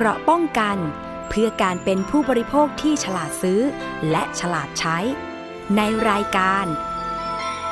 [0.00, 0.78] เกราะป้องกัน
[1.28, 3.60] เพื่อการเป็นผู้บริโภคที่ฉลาดซื้อ
[4.10, 4.98] และฉลาดใช้
[5.76, 6.66] ในรายการ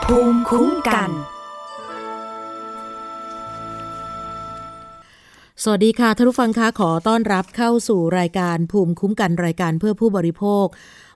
[0.05, 1.11] ภูมิคุ้มกัน
[5.63, 10.67] สวัสดีค่ะท่านผู้ฟังคะขอต้อนรับเข้าสู่รายการภูมิคุ้มกันรายการเพื่อผู้บริโภค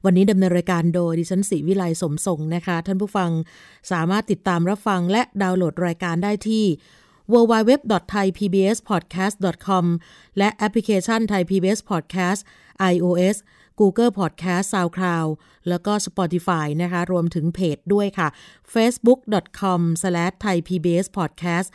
[0.04, 3.30] วันนี้ดำเนินรายการโดยดิฉันศรีวิไลสมทรงนะคะ ท่านผู้ฟัง
[3.90, 6.64] สามารถติดตามรับฟังและดาวน์โหลดรายการได้ที่
[7.32, 9.84] www.thaipbspodcast.com
[10.38, 12.40] และแอปพลิเคชัน Thai PBS Podcast
[12.92, 13.36] iOS
[13.80, 15.30] Google Podcast SoundCloud
[15.68, 18.28] แล้วก็ Spotify นะคะ รวมถึงเพจด้วยค่ะ
[18.74, 21.68] facebook.com/thaipbspodcast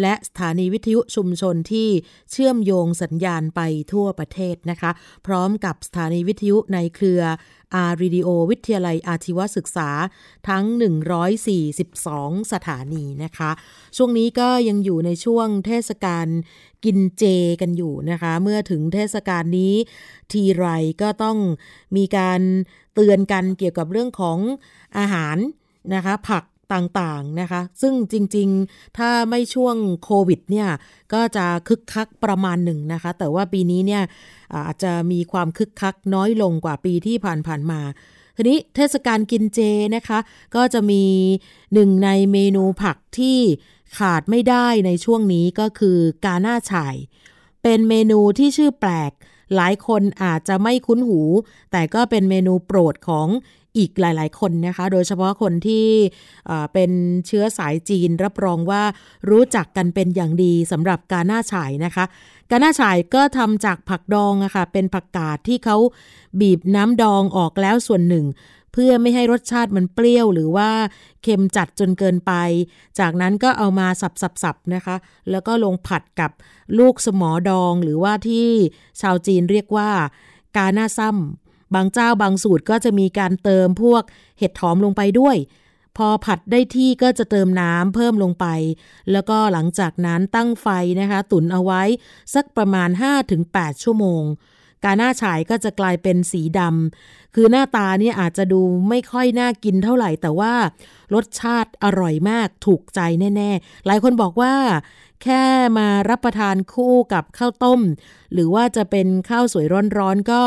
[0.00, 1.88] และสถานีวิทยุชุมชนที่
[2.30, 3.60] เชื่อมโยงสัญญาณไป
[3.92, 4.90] ทั่วประเทศนะคะ
[5.26, 7.22] พร้อมกับสถานีวิทยุในเครือ
[7.74, 9.90] R Radio วิทยาลัยอาชีวศึกษา
[10.48, 10.64] ทั้ง
[11.58, 13.50] 142 สถานีนะคะ
[13.96, 16.26] ช่วงนี้ก็ยังอยู่ในช่วงเทศกาล
[16.84, 17.24] กินเจ
[17.60, 19.74] กันอยู่นะคะ เมื่อถึงเทศกาลนี้
[20.32, 20.66] ทีไร
[21.02, 21.38] ก็ต้อง
[21.96, 22.40] มีการ
[22.94, 24.38] เตือนกันเกี่ยวกับเรื่องของ
[24.98, 25.36] อาหาร
[25.94, 30.68] นะคะ ผัก ต่างๆนะคะ ซึ่งจริงๆ ถ้าไม่ช่วงโควิดเนี่ย
[31.12, 34.02] ก็จะคึกคักประมาณหนึ่งนะคะ แต่ว่าปีนี้เนี่ย
[34.66, 37.80] อาจจะมีความคึกคักน้อยลงกว่าปีที่ผ่านๆมา
[38.36, 39.60] ทีนี้เทศกาลกินเจ
[39.96, 40.18] นะคะ
[40.56, 41.04] ก็จะมี
[41.74, 43.38] หนึ่งในเมนูผักที่
[43.98, 46.96] ขาดไม่ได้ในช่วงนี้ก็คือกาหน้าฉ่าย
[47.62, 49.12] เป็นเมนูที่ชื่อแปลก
[49.56, 51.20] หลายคนอาจจะไม่คุ้นหู
[51.72, 53.26] แต่ก็เป็นเมนูโปรดของ
[53.78, 55.86] อีกหลาย ๆ คนนะคะ โดยเฉพาะคนที่
[56.72, 56.90] เป็น
[57.26, 58.82] เชื้อสายจีนรับรองว่า
[59.30, 62.04] รู้จักกันเป็นอย่างดีสำหรับกาหน้าฉายนะคะ
[62.50, 65.76] กาหน้าฉายก็ทำจากผักดองอะคะ่ะเป็นผักกาดที่เขา
[66.40, 68.26] บีบน้ำดองออกแล้วส่วนหนึ่ง
[68.72, 70.70] เพื่อไม่ให้รสชาติมันเปรี้ยวหรือว่า
[71.22, 72.32] เค็มจัดจนเกินไป
[72.98, 73.88] จากนั้นก็เอามา
[74.42, 74.96] สับๆนะคะ
[75.30, 76.30] แล้วก็ลงผัดกับ
[76.78, 78.48] ลูกสมอดองหรือว่าที่
[79.00, 79.90] ชาวจีนเรียกว่า
[80.56, 84.02] กาหน้าซ้ำ บางเจ้าบางสูตรก็จะมีการเติมพวก
[84.38, 85.36] เห็ดหอมลงไปด้วย
[85.96, 88.46] พอผัดได้ที่ก็จะเติมน้ำเพิ่มลงไป
[89.12, 90.66] แล้วก็หลังจากนั้นตั้งไฟ
[91.00, 91.82] นะคะ ตุ๋นเอาไว้
[92.34, 92.88] สักประมาณ
[93.36, 94.24] 5-8 ชั่วโมง
[94.84, 100.54] กาหน้าฉายก็จะกลายเป็นสีดำ คือหน้าตาเนี่ยอาจจะดูไม่ค่อยน่ากินเท่าไหร่ แต่ว่า
[101.14, 103.00] รสชาติอร่อยมากถูกใจ
[103.36, 104.54] แน่ ๆ หลายคนบอกว่า
[105.22, 105.44] แค่
[105.78, 107.80] มารับประทานคู่กับข้าวต้ม
[108.32, 109.66] หรือว่าจะเป็นข้าวสวย
[109.98, 110.42] ร้อนๆก็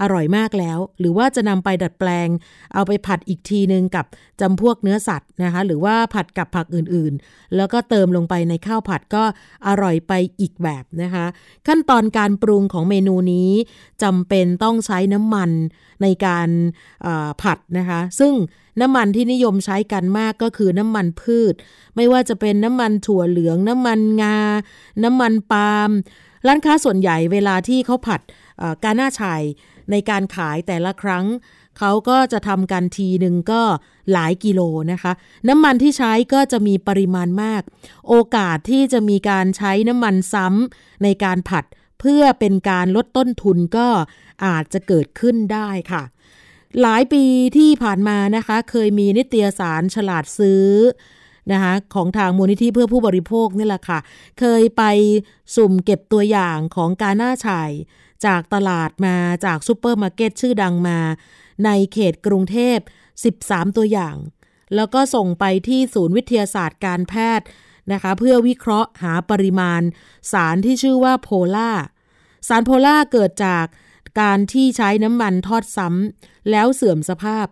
[0.00, 2.28] อร่อยมากแล้ว หรือว่าจะนำไปดัดแปลง
[2.74, 4.06] เอาไปผัดอีกทีนึงกับ
[4.40, 9.24] จำพวกเนื้อสัตว์นะคะ หรือว่าผัดกับผักอื่นๆ แล้วก็เติมลงไปในข้าวผัดก็
[9.66, 11.26] อร่อยไปอีกแบบนะคะ
[11.66, 13.50] ขั้นตอนการปรุงของเมนูนี้
[14.02, 15.50] จำเป็นต้องใช้น้ำมัน
[16.02, 16.48] ในการ
[17.42, 18.32] ผัดนะคะ ซึ่ง
[18.80, 21.54] น้ำมันที่นิยมใช้กันมากก็คือน้ำมันพืช
[21.96, 24.38] ไม่ว่าจะเป็นน้ำมันถั่วเหลือง น้ำมันงา
[25.04, 25.90] น้ำมันปาล์ม
[26.46, 28.20] ร้านค้าส่วนใหญ่เวลาที่เขาผัด
[28.84, 29.42] กาหน้าชาย
[29.90, 31.26] ในการขายแต่ละครั้ง
[31.78, 33.62] เขาก็จะทำกันทีหนึ่งก็
[34.12, 34.60] หลายกิโล
[34.92, 35.12] นะคะ
[35.48, 37.62] น้ำมันที่ใช้ก็จะมีปริมาณมาก
[38.08, 41.64] โอกาสที่จะมีการใช้น้ำมันซ้ำในการผัด
[42.00, 43.88] เพื่อเป็นการลดต้นทุนก็
[44.44, 46.02] อาจจะเกิดขึ้นได้ค่ะ
[46.80, 47.24] หลายปี
[47.56, 50.66] ที่ผ่านมานะคะ เคยมีนิตยสารฉลาดซื้อ
[51.52, 53.98] นะคะของทางมูลนิธิเพื่อผู้บริโภคนี่แหละค่ะ
[54.40, 54.82] เคยไป
[55.56, 57.70] สุ่มเก็บตัวอย่างของกาน้าฉ่าย
[58.26, 60.98] จากตลาดมาจากซูเปอร์มาร์เก็ตชื่อดังมา
[61.64, 62.78] ในเขตกรุงเทพ
[63.28, 64.16] 13 ตัวอย่าง
[64.74, 67.46] แล้วก็ส่งไปที่ศูนย์วิทยาศาสตร์การแพทย์
[67.92, 69.82] นะคะเพื่อวิเคราะห์หาปริมาณ
[70.32, 71.70] สารที่ชื่อว่าโพล่า
[72.48, 73.66] สารโพล่าเกิดจาก
[74.20, 77.46] การที่ใช้น้ำมันทอดซ้ำแล้วเสื่อมสภาพ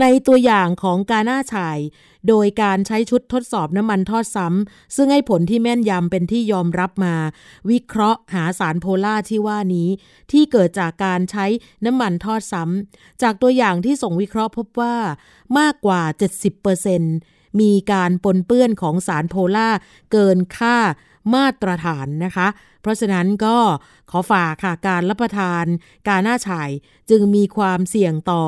[0.00, 1.78] ในตัวอย่างของกาหน้าฉาย
[2.28, 7.14] โดยการใช้ชุดทดสอบน้ำมันทอดซ้ำซึ่งให้ผลที่แม่นยำเป็นที่ยอมรับมา
[7.70, 9.88] วิเคราะห์หาสารโพล่าที่ว่านี้
[10.32, 11.46] ที่เกิดจากการใช้
[11.84, 14.96] น้ำมันทอดซ้ำจากตัวอย่างที่ส่งวิเคราะห์พบว่า
[15.58, 16.02] มากกว่า
[16.74, 19.68] 70% มีการปนเปื้อนของสารโพล่า
[20.12, 20.76] เกินค่า
[21.34, 22.48] มาตรฐานนะคะ
[22.82, 23.58] เพราะฉะนั้นก็
[24.10, 25.64] ขอฝากค่ะการรับประทาน
[26.08, 26.70] การหน้าฉาย
[27.10, 28.42] จึงมีความเสี่ยงต่อ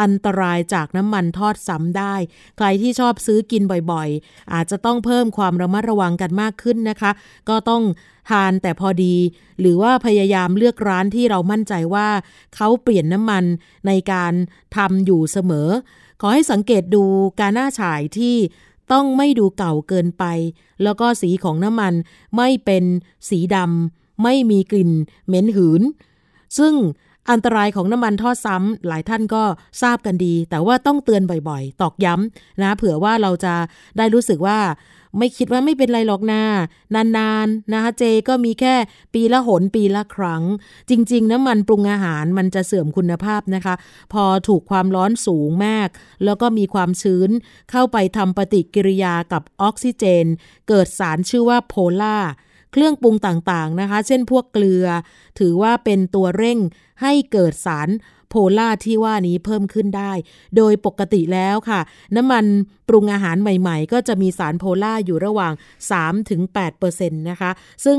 [0.00, 2.14] อันตรายจากน้ำมันทอดซ้ำได้
[2.56, 3.62] ใครที่ชอบซื้อกิน
[3.92, 7.10] บ่อยๆ อาจจะต้องเพิ่มความระมัดระวังกันมากขึ้นนะคะ
[7.48, 7.82] ก็ต้อง
[8.30, 9.16] ทานแต่พอดี
[9.60, 12.08] หรือว่าพยายามเลือกร้านที่เรามั่นใจว่า
[12.56, 13.44] เขาเปลี่ยนน้ำมัน
[13.86, 14.32] ในการ
[14.76, 15.68] ทำอยู่เสมอ
[16.20, 17.04] ขอให้สังเกตดู
[17.40, 18.36] การหน้าฉายที่
[18.92, 20.24] ต้องไม่ดูเก่าเกินไป
[20.82, 21.94] แล้วก็สีของน้ำมัน
[22.36, 22.84] ไม่เป็น
[23.28, 24.90] สีดำไม่มีกลิ่น
[25.26, 25.82] เหม็นหืน
[26.58, 26.74] ซึ่ง
[27.30, 29.42] อันตรายของน้ำมันทอดซ้ำหลายท่านก็
[29.82, 33.54] ทราบกันดี แต่ว่าต้องเตือนบ่อยๆ ตอกย้ำนะ เผื่อว่าเราจะ
[33.98, 34.58] ได้รู้สึกว่า
[35.18, 36.42] ไม่คิดว่าไม่เป็นไรหรอกนา
[37.16, 38.74] นานๆนะคะเจก็มีแค่
[39.14, 40.42] ปีละหนปีละครั้ง
[40.90, 43.74] จริง ๆ น้ำมันปรุงอาหารมันจะเสื่อมคุณภาพนะคะ
[44.12, 45.88] พอถูกความร้อนสูงมาก
[46.24, 47.30] แล้วก็มีความชื้น
[47.70, 50.26] เข้าไปทำปฏิกิริยากับออกซิเจน
[50.68, 52.18] เกิดสารชื่อว่าโพล่า
[52.72, 54.86] เครื่องปรุงต่างๆนะคะ เช่นพวกเกลือ
[55.38, 56.58] ถือว่าเป็นตัวเร่ง
[57.02, 57.88] ให้เกิดสาร
[58.28, 60.12] โพล่าที่ว่านี้เพิ่มขึ้นได้
[60.56, 61.80] โดยปกติแล้วค่ะ
[62.16, 62.44] น้ำมัน
[62.88, 65.52] ปรุงอาหารใหม่ๆ ก็จะมีสารโพล่าอยู่ระหว่าง
[66.30, 67.50] 3-8%นะคะ
[67.84, 67.98] ซึ่ง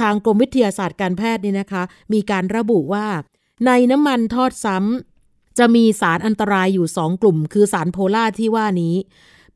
[0.00, 1.82] ทางกรมวิทยาศาสตร์การแพทย์นี่นะคะ
[2.12, 3.06] มีการระบุว่า
[3.66, 8.94] ในน้ำมันทอดซ้ำจะมีสารอันตรายอยู่ 2 กลุ่ม คือสารโพล่าที่ว่านี้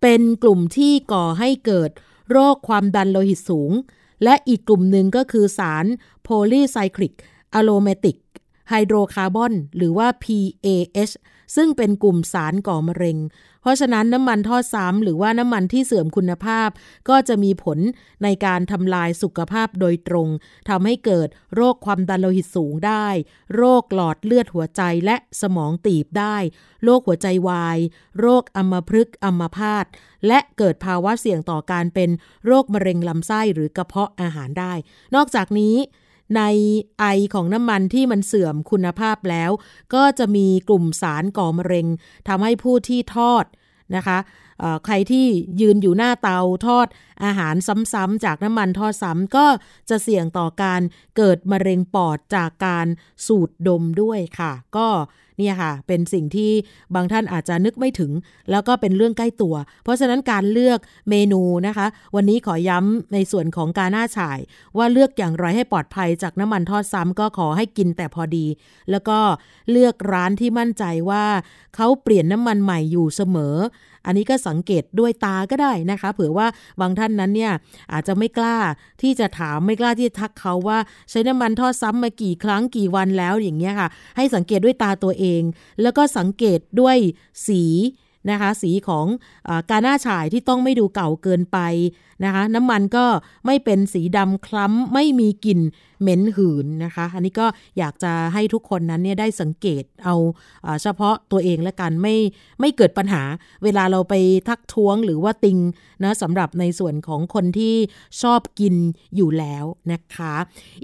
[0.02, 1.90] เป็นกลุ่มที่ก่อให้เกิด
[2.30, 3.72] โรคความดันโลหิตสูง
[4.24, 5.84] และอีกกลุ่มหนึ่งก็คือสาร
[6.22, 7.14] โพลีไซคลิก
[7.54, 8.16] อะโลเมติก
[8.68, 11.14] ไฮโดรคาร์บอนหรือว่า PAH
[11.56, 13.18] ซึ่งเป็นกลุ่มสารก่อมะเร็ง
[13.62, 16.68] เพราะฉะนั้นน้ำมันทอดซ้ำหรือว่าน้ำมันที่เสื่อมคุณภาพ
[17.08, 17.78] ก็จะมีผล
[18.22, 20.28] ในการทำลายสุขภาพโดยตรง
[20.68, 23.06] ทำให้เกิดโรคความดันโลหิตสูงได้
[23.56, 26.36] โรคหลอดเลือดหัวใจและสมองตีบได้
[26.84, 27.78] โรคหัวใจวาย
[28.20, 29.86] โรคอัมพฤกษ์อัมพาต
[30.26, 32.10] และเกิดภาวะเสี่ยงต่อการเป็น
[32.46, 34.72] โรคมะเร็งลำไส้หรือกระเพาะอาหารได้
[35.14, 35.76] นอกจากนี้
[36.36, 36.42] ใน
[37.00, 39.50] ไอของน้ำมันที่มันเสื่อมคุณภาพแล้ว
[39.94, 41.86] ก็จะมีกลุ่มสารก่อมะเร็ง
[42.28, 43.44] ทำให้ผู้ที่ทอด
[43.96, 44.18] นะคะ
[44.84, 45.26] ใครที่
[45.60, 46.86] ยืนอยู่หน้าเตาทอด
[47.24, 47.54] อาหาร
[47.92, 49.46] ซ้ำๆจากน้ำมันทอดซ้ำก็
[49.90, 50.80] จะเสี่ยงต่อการ
[51.16, 52.86] เกิดมะเร็งปอดจากการ
[53.26, 54.88] สูดดมด้วยค่ะ ก็
[55.38, 56.50] เนี่ยค่ะ เป็นสิ่งที่
[56.94, 58.12] บางท่านอาจจะนึกไม่ถึง
[58.50, 59.54] แล้วก็เป็นเรื่องใกล้ตัว
[59.84, 60.78] เพราะฉะนั้นการเลือก
[61.10, 61.86] เมนูนะคะ
[62.16, 64.38] วันนี้ขอย้ำในส่วนของการหน้าฉาย
[64.76, 68.46] ว่าเลือกอย่างไรให้ปลอดภัยจากน้ำมันทอดซ้ำก็ขอให้กินแต่พอดี
[68.90, 69.18] แล้วก็
[69.70, 71.24] เลือกร้านที่มั่นใจว่า
[71.76, 73.56] เขาเปลี่ยนน้ำมันใหม่อยู่เสมอ
[74.06, 76.46] อันนี้ก็สังเกตด้วยตาก็ได้นะคะ เผื่อว่า
[76.80, 77.52] บางท่านนั้นเนี่ย
[77.92, 78.58] อาจจะไม่กล้า
[79.02, 80.78] ที่จะถามไม่กล้าที่จะทักเขาว่า
[81.10, 85.42] ใช้น้ำมันทอดซ้ำมากี่ครั้งกี่วันแล้วอย่างเงี้ยค่ะ ให้สังเกตด้วยตาตัวเอง
[85.82, 86.96] แล้วก็สังเกตด้วย
[87.46, 87.62] สี
[88.30, 89.06] นะคะสีของ
[89.48, 91.58] อการหน้าฉายที่ต้องไม่ดูเก่าเกินไป
[92.24, 93.04] นะคะ น้ำมันก็
[93.46, 95.60] ไม่เป็นสีดำคล้ำไม่มีกลิ่น
[96.00, 97.46] เหม็นหืนนะคะ อันนี้ก็
[97.78, 100.14] อยากจะให้ทุกคนนั้นเนี่ยได้สังเกตเอา
[100.82, 102.16] เฉพาะตัวเองและกันไม่
[102.60, 103.22] ไม่เกิดปัญหา
[103.64, 104.14] เวลาเราไป
[104.48, 105.58] ทักท้วงหรือว่าติง
[106.02, 107.74] นะสำหรับในส่วนของคนที่
[108.22, 108.74] ชอบกิน
[109.16, 110.34] อยู่แล้วนะคะ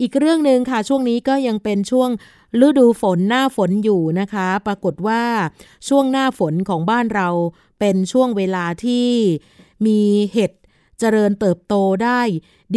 [0.00, 2.10] อีกเรื่องหนึ่งค่ะช่วงนี้ก็ยังเป็นช่วง
[2.66, 5.22] ฤดูฝนหน้าฝนอยู่นะคะ ปรากฏว่า
[5.88, 7.28] ช่วงหน้าฝนของบ้านเรา
[7.80, 9.06] เป็นช่วงเวลาที่
[9.86, 10.00] มี
[10.32, 10.52] เห็ด
[11.02, 12.20] เจริญเติบโตได้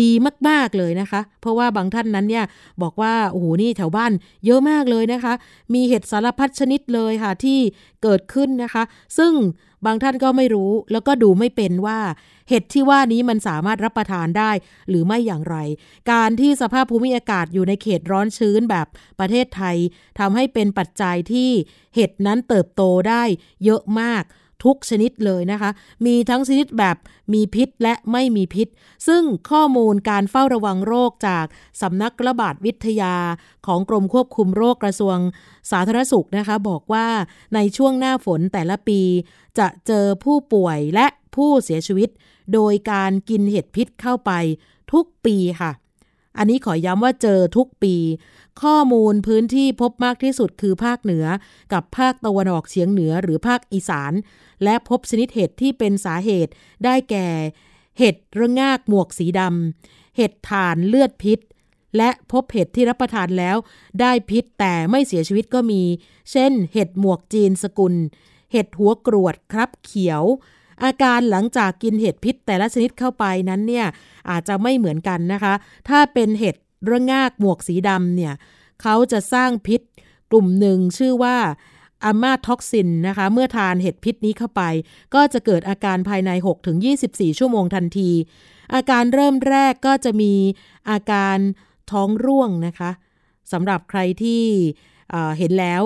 [0.01, 0.11] ดี
[0.47, 2.45] มาก ๆ เลยนะคะ เพราะว่าบางท่านนั้นเนี่ย
[2.81, 4.11] บอกว่าโอ้โหนี่แถวบ้าน
[4.45, 5.33] เยอะมากเลยนะคะ
[5.73, 7.59] มีเห็ดสารพัดชนิดเลยค่ะที่
[8.03, 8.83] เกิดขึ้นนะคะ
[9.17, 9.33] ซึ่ง
[9.85, 11.99] บางท่านก็ไม่รู้แล้วก็ดูไม่เป็นว่า
[12.49, 14.51] เห็ดที่ว่านี้มันสามารถรับประทานได้
[14.89, 15.57] หรือไม่อย่างไร
[16.11, 18.87] การที่สภาพภูมิอากาศอยู่ในเขตร้อนชื้นแบบ
[19.19, 19.75] ประเทศไทย
[20.19, 21.49] ทำให้เป็นปัจจัยที่
[21.95, 23.23] เห็ดนั้นเติบโตได้
[23.65, 24.23] เยอะมาก
[24.65, 25.69] ทุกชนิดเลยนะคะ
[26.05, 26.97] มีทั้งชนิดแบบ
[27.33, 28.67] มีพิษและไม่มีพิษ
[29.07, 31.45] ซึ่งข้อมูลการเฝ้าระวังโรคจาก
[31.81, 33.15] สำนักระบาดวิทยา
[33.67, 35.17] ของกรมควบคุมโรคกระทรวง
[35.71, 37.07] สาธารณสุขนะคะ บอกว่า
[37.55, 39.01] ในช่วงหน้าฝนแต่ละปี
[39.59, 42.09] จะเจอผู้ป่วยและผู้เสียชีวิต
[42.53, 44.31] โดยการกินเห็ดพิษเข้าไป
[44.91, 45.71] ทุกปีค่ะ
[46.37, 47.95] อันนี้ขอย้ำว่าเจอทุกปี
[48.63, 51.25] ข้อมูลพื้นที่พบมากที่สุดคือภาคเหนือ
[51.73, 54.13] กับภาคตะวันออกเฉียงเหนือหรือภาคอีสาน
[54.63, 56.51] และพบชนิดเห็ดที่เป็นสาเหตุ
[56.83, 57.27] ได้แก่
[57.99, 61.39] เห็ดระงากหมวกสีดำเห็ดถ่านเลือดพิษ
[61.97, 63.57] และพบเห็ดที่รับประทานแล้ว
[64.01, 65.81] ได้พิษแต่ไม่เสียชีวิตก็มี
[66.31, 67.93] เช่น เห็ดหมวกจีนสกุล
[68.51, 70.23] เห็ดหัวกรวดครีบเขียว
[70.83, 73.85] อาการหลังจากกินเห็ดพิษแต่ละชนิดเข้าไปนั้นเนี่ย
[74.29, 75.53] อาจจะไม่เหมือนกันนะคะ
[75.89, 76.55] ถ้าเป็นเห็ด
[76.91, 78.33] ระโงกหมวกสีดำเนี่ย
[78.81, 79.81] เขาจะสร้างพิษ
[80.31, 81.37] กลุ่มหนึ่งชื่อว่า
[82.03, 84.61] อะมาท็อกซินนะคะ เมื่อทานเห็ดพิษนี้เข้าไป
[85.13, 86.31] ก็จะเกิดอาการภายใน
[86.85, 88.11] 6-24 ชั่วโมงทันที
[88.73, 90.33] อาการเริ่มแรกก็จะมี
[90.89, 91.37] อาการ
[91.91, 92.91] ท้องร่วงนะคะ
[93.51, 94.43] สำหรับใครที่
[95.37, 95.81] เห็นแล้ว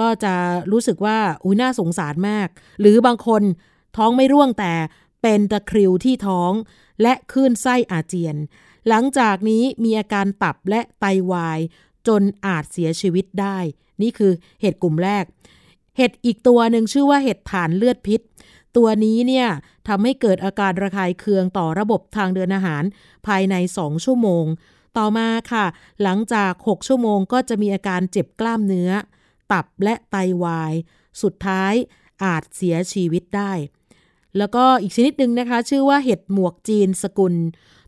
[0.00, 0.34] ก็จะ
[0.72, 2.48] รู้สึกว่าอุ้ยน่าสงสารมาก
[2.80, 3.42] หรือบางคน
[3.96, 4.74] ท้องไม่ร่วงแต่
[5.22, 6.52] เป็นตะคริวที่ท้อง
[7.02, 8.36] และคลื่นไส้อาเจียน
[8.88, 11.60] หลังจากนี้มีอาการตับและไตาวาย
[12.08, 13.58] จนอาจเสียชีวิตได้
[14.02, 15.24] นี่คือเห็ดกลุ่มแรก
[15.96, 18.20] เห็ดอีกตัวหนึ่งชื่อว่าเห็ดฐานเลือดพิษ
[18.76, 19.46] ตัวนี้เนี่ย
[19.88, 22.82] ทำให้เกิดอาการระคายเคืองต่อระบบทางเดินอาหาร
[23.26, 24.44] ภายใน 2 ชั่วโมง
[24.98, 25.66] ต่อมาค่ะ
[26.02, 28.90] หลังจาก 6 ชั่วโมงก็จะมีอาการเจ็บกล้ามเนื้อ
[29.52, 30.74] ตับและไตาวาย
[31.22, 31.74] สุดท้าย
[32.24, 33.52] อาจเสียชีวิตได้
[34.38, 37.34] แล้วก็อีกชนิดหนึ่งนะคะ ชื่อว่าเห็ดหมวกจีนสกุล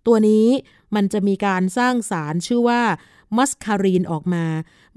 [0.07, 0.47] ตัวนี้
[0.95, 2.83] มันจะมีการสร้างสารชื่อว่า
[3.37, 4.45] มัสคารีนออกมา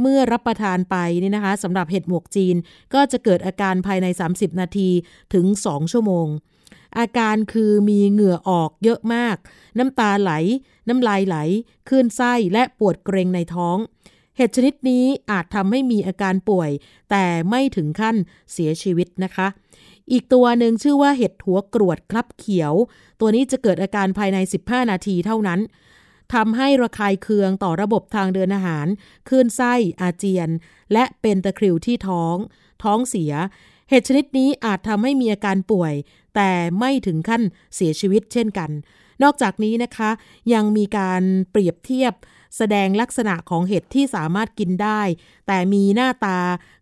[0.02, 2.56] เมื่อรับประทานไปนี่นะคะสำหรับเห็ดหมวกจีน
[2.94, 4.90] ก็จะเกิดอาการภายใน 30 นาที
[5.34, 6.28] ถึง 2 ชั่วโมง
[7.00, 9.36] อาการคือมีเหงื่อออกเยอะมาก
[9.78, 10.32] น้ำตาไหล
[10.88, 11.38] น้ำลายไหล
[11.88, 13.78] คลื่นไส้และปวดเกรงในท้อง
[14.38, 16.70] เห็ดชนิดนี้อาจทำให้มีอาการป่วย
[17.10, 18.16] แต่ไม่ถึงขั้น
[18.52, 19.48] เสียชีวิตนะคะ
[20.12, 22.74] อีกตัวหนึ่งชื่อว่าเห็ดหัวกรวดคลับเขียว
[23.20, 25.60] ตัวนี้จะเกิดอาการภายใน 15 นาทีเท่านั้น
[26.34, 28.88] ทำให้ระคายเคืองต่อระบบทางเดินอาหาร
[29.28, 30.50] คลื่นไส้อาเจียน
[30.94, 32.36] และเป็นตะคริวที่ท้อง
[32.84, 33.34] ท้องเสีย
[33.90, 35.94] เห็ดชนิดนี้อาจทำให้มีอาการป่วย
[36.36, 37.42] แต่ไม่ถึงขั้น
[37.76, 38.72] เสียชีวิตเช่นกัน
[39.24, 40.10] นอกจากนี้นะคะ
[40.54, 42.14] ยังมีการเปรียบเทียบ
[42.58, 45.02] แสดงลักษณะของเห็ดที่สามารถกินได้
[45.48, 46.40] แต่มีหน้าตา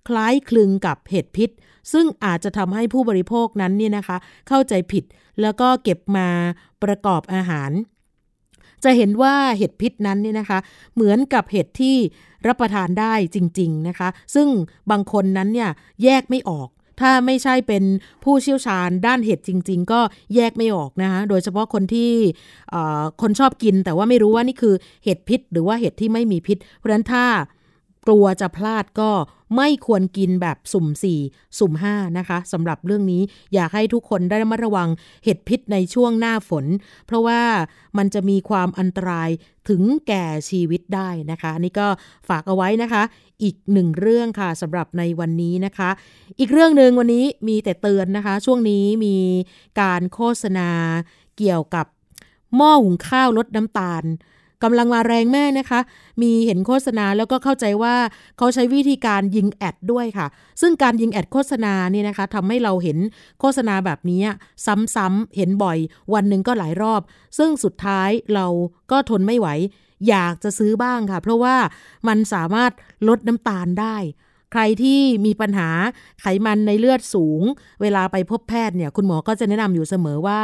[0.07, 1.49] คล้ายคลึงกับเห็ดพิษ
[1.93, 5.03] ซึ่งอาจจะทำให้ผู้บริโภคนั้นเนี่ยนะคะ เข้าใจผิด
[5.41, 6.29] แล้วก็เก็บมา
[6.83, 7.71] ประกอบอาหาร
[8.85, 10.59] จะเห็นว่าเห็ดพิษนั้นเนี่ยนะคะ
[10.95, 11.95] เหมือนกับเห็ดที่
[12.47, 14.47] รับประทานได้จริง ๆนะคะ ซึ่ง
[14.91, 15.69] บางคนนั้นเนี่ย
[16.03, 16.69] แยกไม่ออก
[17.01, 17.83] ถ้าไม่ใช่เป็น
[18.23, 19.99] ผู้เชี่ยวชาญด้านเห็ดจริง ๆ ก็
[20.35, 22.11] แยกไม่ออกนะคะ โดยเฉพาะคนที่
[23.21, 27.25] คนชอบกินแต่ว่าไม่รู้ว่านี่คือเห็ดพิษ หรือว่าเห็ดที่ไม่มีพิษ เพราะฉะนั้นถ้า
[28.07, 29.11] กลัวจะพลาดก็
[29.55, 30.87] ไม่ควรกินแบบสุ่ม
[31.23, 33.21] 4 สุ่ม 5 นะคะสำหรับเรื่องนี้
[33.53, 34.89] อยากให้ทุกคนได้ระมัดระวัง
[35.23, 36.65] เห็ดพิษในช่วงหน้าฝน
[37.05, 37.41] เพราะว่า
[37.97, 39.29] มันจะมีความอันตราย
[39.69, 41.87] ถึงแก่ชีวิตได้นะคะนี่ก็
[42.29, 43.03] ฝากเอาไว้นะคะ
[43.43, 45.89] อีกหนึ่งเรื่องค่ะสำหรับในวันนี้นะคะ
[46.39, 49.17] อีกเรื่องหนึ่งวันนี้มีแต่เตือนนะคะ ช่วงนี้มี
[49.81, 50.69] การโฆษณา
[51.37, 51.85] เกี่ยวกับ
[52.55, 54.03] หม้อหุงข้าวลดน้ำตาล
[54.65, 55.79] กำลังมาแรงแม่นะคะ
[56.21, 57.95] มีเห็นโฆษณาแล้วก็เข้าใจว่า
[58.37, 60.27] เขาใช้วิธีการยิงแอดด้วยค่ะ
[60.61, 62.97] ซึ่งการยิงแอดโฆษณานี่นะคะทำให้เราเห็น
[63.39, 64.21] โฆษณาแบบนี้
[64.95, 65.77] ซ้ำๆเห็นบ่อย
[66.13, 67.01] วันหนึ่งก็หลายรอบ
[67.37, 68.47] ซึ่งสุดท้ายเรา
[68.91, 69.47] ก็ทนไม่ไหว
[70.09, 71.55] อยากจะซื้อบ้างค่ะ เพราะว่า
[72.07, 72.71] มันสามารถ
[73.07, 73.95] ลดน้ำตาลได้
[74.57, 75.69] ใครที่มีปัญหา
[76.21, 77.41] ไขมันในเลือดสูง
[77.81, 80.41] เวลาไปพบแพทย์เนี่ยคุณหมอก็จะแนะนำอยู่เสมอว่า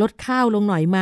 [0.00, 0.98] ลดข้าวลงหน่อยไหม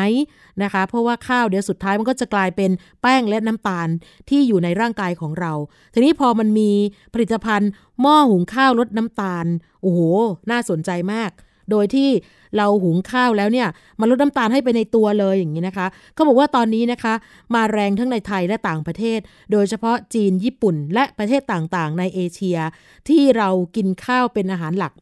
[0.63, 2.71] นะคะ เพราะว่าข้าวเดี๋ยวสุดท้ายมันก็จะกลายเป็น
[3.03, 3.89] แป้งและน้ำตาล
[4.29, 5.53] ที่อยู่ในร่างกายของเรา
[5.95, 6.71] ทีนี้พอมันมี
[7.15, 9.47] ผลิตภัณฑ์หม้อหุงข้าวลดน้ำตาล
[9.83, 10.01] โอ้โห
[10.51, 11.31] น่าสนใจมาก
[11.71, 12.11] โดยที่
[12.57, 13.69] เราหุงข้าวแล้วเนี่ย
[14.01, 17.15] มันลดน้ำตาลให้ไปในตัวเลยอย่างนี้นะคะเขาบอกว่าตอนนี้นะคะ
[17.55, 19.21] มาแรงทั้งในไทยและต่างประเทศ
[19.53, 22.59] โดยเฉพาะจีนญี่ปุ่น และประเทศต่างๆ ในเอเชีย
[23.09, 24.93] ที่เรากินข้าวเป็นอาหารหลัก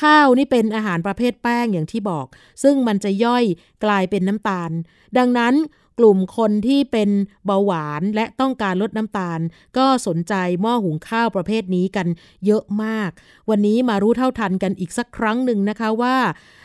[0.00, 2.26] ข้าวนี่เป็นอาหารประเภทแป้งอย่างที่บอก
[2.62, 3.44] ซึ่งมันจะย่อย
[3.84, 4.70] กลายเป็นน้ำตาล
[5.18, 5.54] ดังนั้น
[5.98, 7.10] กลุ่มคนที่เป็น
[7.46, 9.40] เบาหวานและต้องการลดน้ำตาล
[9.78, 12.06] ก็สนใจหม้อหุงข้าวประเภทนี้กัน
[12.46, 13.10] เยอะมาก
[13.50, 16.16] วันนี้มารู้เท่าทันกันอีกสักครั้งหนึ่งนะคะว่า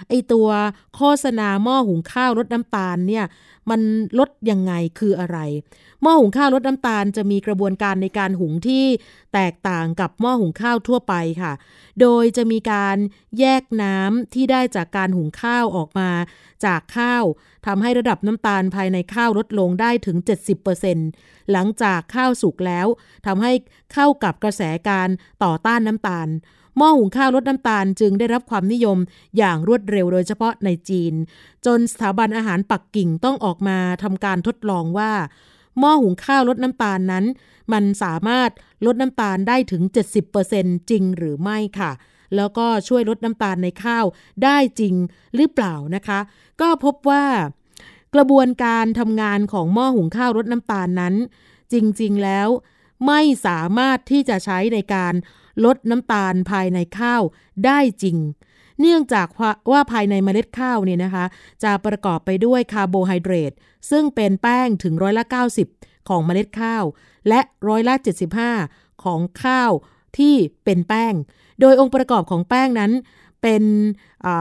[0.10, 0.50] ไอตัว
[0.96, 3.26] โฆษณาหม้อหุงข้าวลดน้ำตาลเนี่ย
[3.70, 3.82] มัน
[4.20, 5.38] ลดยังไงคืออะไร
[6.02, 8.86] หม้อหุงข้าวลดน้ำตาลจะมีกระบวนการในการหุงที่
[9.34, 11.54] แตกต่างกับหม้อหุงข้าวทั่วไปค่ะ
[12.02, 12.98] โดยจะมีการ
[13.40, 16.10] แยกน้ำที่ได้จากการหุงข้าวออกมา
[16.66, 17.24] จากข้าว
[17.66, 20.18] ทำให้ระดับน้ำตาลภายในข้าวลดลงได้ถึง
[20.84, 22.88] 70%หลังจากข้าวสุกแล้ว
[23.26, 23.52] ทำให้
[23.94, 25.10] เข้ากับกระแสการ
[25.44, 26.28] ต่อต้านน้ำตาล
[26.78, 28.98] หม้อหุงข้าวลดน้ำตาลจึงได้รับความนิยม
[29.38, 31.14] อย่างรวดเร็วโดยเฉพาะในจีน
[31.66, 35.12] จนสถาบันอาหารปักกิ่งต้องออกมาทำการทดลองว่า
[35.80, 37.26] หม้อหุงข้าวลดน้ำตาลนั้น
[37.74, 38.50] มันสามารถ
[38.86, 39.82] ลดน้ำตาลได้ถึง
[40.36, 41.92] 70%จริงหรือไม่ค่ะ
[42.36, 44.06] แล้วก็ช่วยลดน้ำตาลในข้าว
[44.44, 44.96] ได้จริง
[45.36, 46.20] หรือเปล่านะคะ
[46.62, 47.26] ก็พบว่า
[48.16, 51.16] กระบวนการทำงานของหม้อหุงข้าวลดน้ำตาลนั้น
[51.74, 52.48] จริงๆแล้ว
[53.08, 55.14] ไม่สามารถที่จะใช้ในการ
[55.66, 57.22] ลดน้ำตาลภายในข้าว
[57.66, 58.18] ได้จริง
[58.80, 59.28] เนื่องจาก
[59.72, 61.26] ว่าภายในเมล็ดข้าวเนี่ยนะคะ
[61.64, 63.52] จะประกอบไปด้วยคาร์โบไฮเดรต
[63.92, 65.26] ซึ่งเป็นแป้งถึงร้อยละ
[65.68, 66.84] 90 ของเมล็ดข้าว
[67.28, 67.96] และร้อยละ
[68.50, 69.72] 75 ของข้าว
[70.18, 71.14] ที่เป็นแป้ง
[71.62, 72.92] โดยองค์ประกอบของแป้งนั้น
[73.42, 73.64] เป็น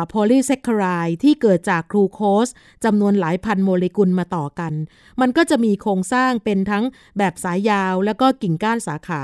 [0.09, 2.49] โพลีแซคคารายที่เกิดจากกลูโคส
[2.85, 4.73] จำนวนหลายพันโมเลกุลมาต่อกัน
[5.21, 6.85] มันก็จะมีโครงสร้างเป็นทั้ง
[7.19, 9.23] แบบสายยาวแล้วก็กิ่งก้านสาขา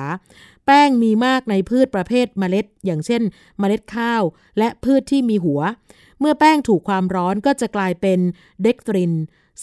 [0.67, 3.23] แป้งมีมากในพืชประเภทเมล็ด อย่างเช่น
[3.59, 4.23] เมล็ดข้าว
[4.59, 5.61] และพืชที่มีหัว
[6.21, 8.19] เมื่อแป้งถูกความร้อนก็จะกลายเป็น
[8.62, 9.12] เด็กตริน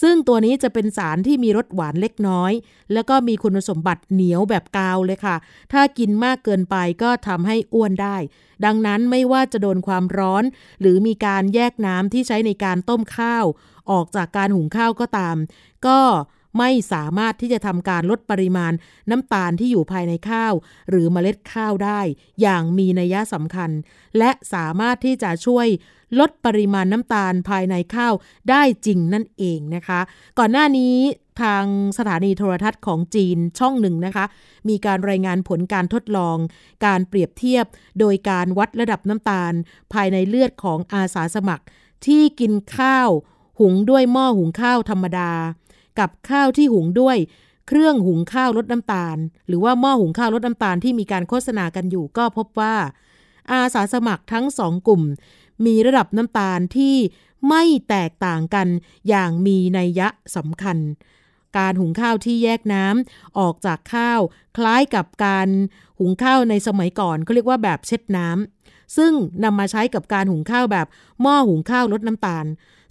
[0.02, 2.52] ซึ่งตัวนี้จะเป็นสารที่มีรสหวานเล็กน้อย
[2.92, 5.36] แล้วก็มีคุณสมบัติเหนียวแบบกาวเลยค่ะ
[5.72, 8.16] ถ้ากินมากเกินไปก็ทำให้อ้วนได้
[8.64, 10.44] ดังนั้นไม่ว่าจะโดนความร้อน
[10.80, 13.44] หรือมีการแยกน้ำที่ใช้ในการต้มข้าว
[13.90, 15.36] ออกจากการหุงข้าวก็ตาม
[15.86, 16.00] ก็
[16.58, 18.72] ไม่สามารถที่จะทำการลดปริมาณ
[19.10, 20.52] น้ำตาลที่อยู่ภายในข้าว
[20.90, 22.00] หรือเมล็ดข้าวได้
[22.40, 23.70] อย่างมีนัยสำคัญ
[24.18, 25.66] และสามารถที่จะช่วย
[26.20, 28.14] ลดปริมาณน้ำตาลภายในข้าว
[28.50, 30.00] ได้จริงนั่นเองนะคะ
[30.38, 30.96] ก่อนหน้านี้
[31.42, 31.64] ทาง
[31.98, 34.24] สถานีโทรทัศน์ของจีนช่องหนึ่งนะคะ
[34.68, 36.36] มีการรายงานผลการทดลอง
[36.86, 37.64] การเปรียบเทียบ
[38.00, 39.52] โดยการวัดระดับน้ำตาล
[39.92, 41.64] ภายในเลือดของอาสาสมัคร
[42.06, 43.08] ที่กินข้าว
[43.60, 45.32] หุงด้วยหม้อหุงข้าวธรรมดา
[45.98, 47.16] กับข้าวที่หุงด้วย
[47.68, 49.16] เครื่องหุงข้าวลดน้ำตาล
[49.48, 52.74] หรือว่าหม้อหุงข้าวลดน้ำตาลที่มีการโฆษณากันอยู่ก็พบว่า
[53.52, 55.02] อาสาสมัครทั้งสองกลุ่ม
[55.66, 56.96] มีระดับน้ำตาลที่
[57.48, 58.68] ไม่แตกต่างกัน
[59.08, 60.78] อย่างมีนัยยะสำคัญ
[61.58, 64.20] การหุงข้าวที่แยกน้ำออกจากข้าว
[64.56, 65.48] คล้ายกับการ
[65.98, 69.12] หุงข้าวในสมัยก่อนเขาเรียกว่าแบบเช็ดน้ำซึ่ง
[69.44, 70.86] นำมาใช้กับการหุงข้าวแบบ
[71.22, 72.46] หม้อหุงข้าวลดน้ำตาล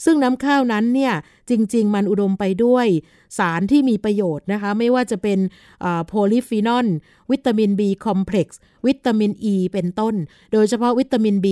[0.06, 1.14] ซึ่งน้ำข้าวนั้นเนี่ย
[1.50, 2.88] จริง ๆ มันอุดมไปด้วย
[3.38, 5.40] สารที่มีประโยชน์นะคะ ไม่ว่าจะเป็น
[6.08, 6.88] โพลีฟีนอล
[7.32, 10.16] วิตามิน B คอมเพล็กซ์วิตามิน E เป็นต้น
[10.54, 11.48] โดยเฉพาะวิตามิน B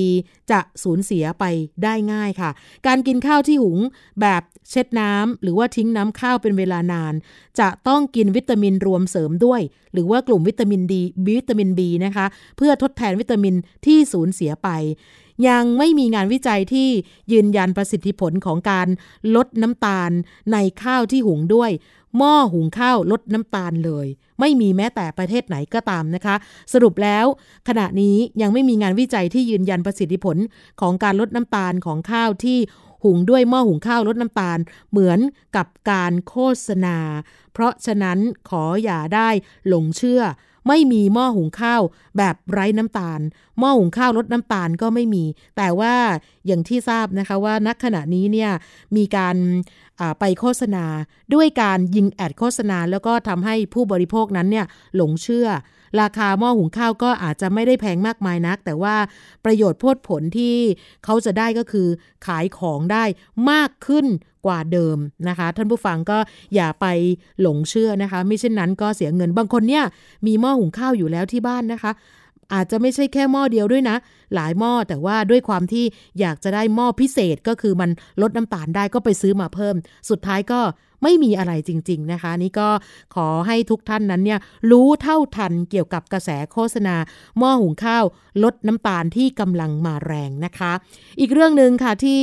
[0.52, 1.44] จะสูญเสียไป
[1.84, 2.52] ได้ง่ายค่ะ
[2.88, 3.80] การกินข้าวที่หุง
[4.22, 7.14] แบบเช็ดน้ำหรือว่าทิ้งน้ำข้าวเป็นเวลานาน
[7.60, 9.62] จะต้องกินวิตามินรวมเสริมด้วย
[9.94, 11.02] หรือว่ากลุ่มวิตามินดี
[11.38, 12.26] วิตามิน B นะคะ
[12.58, 13.56] เพื่อทดแทนวิตามิน
[13.86, 14.70] ที่สูญเสียไป
[15.48, 16.90] ยังไม่มีงานวิจัยที่
[17.32, 18.88] ยืนยันประสิทธิผลของการ
[19.36, 20.12] ลดน้ำตาล
[20.54, 21.72] ในข้าวที่หุงด้วย
[22.18, 24.08] หม้อหุงข้าวลดน้ำตาลเลย
[24.40, 26.36] ไม่มีแม้แต่ประเทศไหนก็ตามนะคะ
[26.74, 27.26] สรุปแล้ว
[27.68, 30.38] ขณะนี้ยังไม่มีงานวิจัยที่ยืนยันประสิทธิผล
[30.82, 32.60] ของการลดน้ำตาลของข้าวที่
[33.04, 34.60] หุงด้วยหม้อหุงข้าวลดน้ำตาล
[34.92, 35.20] เหมือน
[35.56, 36.36] กับการโฆ
[36.68, 36.98] ษณา
[37.54, 38.20] เพราะฉะนั้น
[38.50, 39.30] ขออย่าได้
[39.68, 40.22] หลงเชื่อ
[40.68, 41.82] ไม่มีหม้อหุงข้าว
[42.18, 43.20] แบบไร้น้ำตาล
[43.60, 45.26] หม้อหุงข้าวลดน้ำตาลก็ไม่มี
[45.58, 45.94] แต่ว่า
[46.48, 48.52] อย่างที่ทราบนะคะว่านักขณะนี้เนี่ย
[48.96, 49.36] มีการ
[50.20, 50.86] ไปโฆษณา
[51.34, 54.66] ด้วยการยิงแอดโฆษณา แล้วก็ทำให้ผู้บริโภคนั้นเนี่ย
[54.96, 55.48] หลงเชื่อ
[56.02, 58.96] ราคาหม้อหุงข้าวก็อาจจะไม่ได้แพงมากมายนัก แต่ว่า
[59.46, 60.56] ประโยชน์พดผลที่
[61.06, 61.88] เขาจะได้ก็คือ
[62.26, 63.04] ขายของได้
[63.52, 64.06] มากขึ้น
[64.46, 64.98] กว่าเดิม
[65.30, 66.18] นะคะ ท่านผู้ฟังก็
[66.56, 66.86] อย่าไป
[67.42, 69.84] หลงเชื่อนะคะ ไม่เช่นนั้นก็เสียเงินบางคนเนี่ย
[70.28, 71.92] มีหม้อหุงข้าวอยู่แล้วที่บ้านนะคะ
[72.54, 73.98] อาจจะไม่ใช่แค่หม้อเดียวด้วยนะ
[74.36, 75.86] หลายหม้อแต่ว่าด้วยความที่
[76.20, 77.90] อยากจะได้หม้อพิเศษก็คือมัน
[78.22, 79.76] ลดน้ำตาลได้ก็ไปซื้อมาเพิ่ม
[80.10, 80.62] สุดท้ายก็
[81.04, 82.70] ไม่มีอะไรจริง ๆนะคะ นี่ก็
[83.16, 84.40] ขอให้ทุกท่านนั้นเนี่ย
[84.72, 86.96] รู้เท่าทันเกี่ยวกับกระแสโฆษณา
[87.40, 88.04] หม้อหุงข้าว
[88.44, 90.72] ลดน้ำตาลที่กำลังมาแรงนะคะ
[91.20, 92.22] อีกเรื่องหนึ่งค่ะที่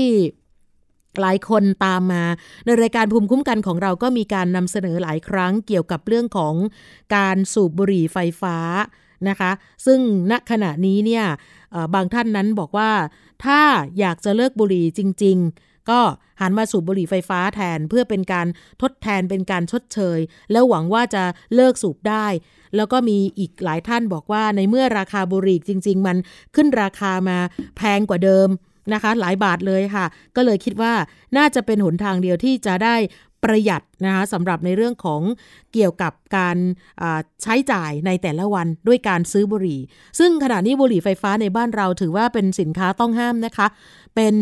[1.20, 2.24] หลายคนตามมา
[2.64, 6.54] ในรายการภูมิคุ้มกันของเราก็มีการนำเสนอหลายครั้งเกี่ยวกับเรื่องของ
[7.16, 8.56] การสูบบุหรี่ไฟฟ้า
[9.28, 9.50] นะคะ
[9.86, 10.00] ซึ่ง
[10.30, 11.24] ณขณะนี้เนี่ย
[11.94, 12.90] บางท่านนั้นบอกว่า
[13.44, 13.60] ถ้า
[13.98, 16.00] อยากจะเลิกบุหรี่จริง ๆ ก็
[16.40, 18.46] หันมาสูบบุหรี่ไฟฟ้าแทนเพื่อเป็นการ
[18.82, 20.18] ทดแทนเป็นการชดเชย
[20.52, 21.22] แล้วหวังว่าจะ
[21.54, 22.26] เลิกสูบได้
[22.76, 26.16] แล้วก็มีอีกหลายท่านบอกว่าในเมื่อราคาบุหรี่จริง ๆ มัน
[26.54, 27.38] ขึ้นราคามา
[27.76, 28.48] แพงกว่าเดิม
[28.92, 30.92] นะคะหลายบาทเลยค่ะ ก็เลยคิดว่า
[31.36, 32.96] น่าจะเป็นหนทางเดียวที่จะได้
[33.44, 35.22] ประหยัดนะคะสำหรับในเรื่องของ
[35.72, 36.56] เกี่ยวกับการ
[37.42, 39.80] ใช้จ่ายในแต่ละวันด้วยการซื้อบุหรี่
[40.18, 43.66] ซึ่งขณะนี้บุหรี่ไฟฟ้าในบ้านเราถือว่าเป็นสินค้าต้องห้ามนะคะ
[44.14, 44.34] เป็น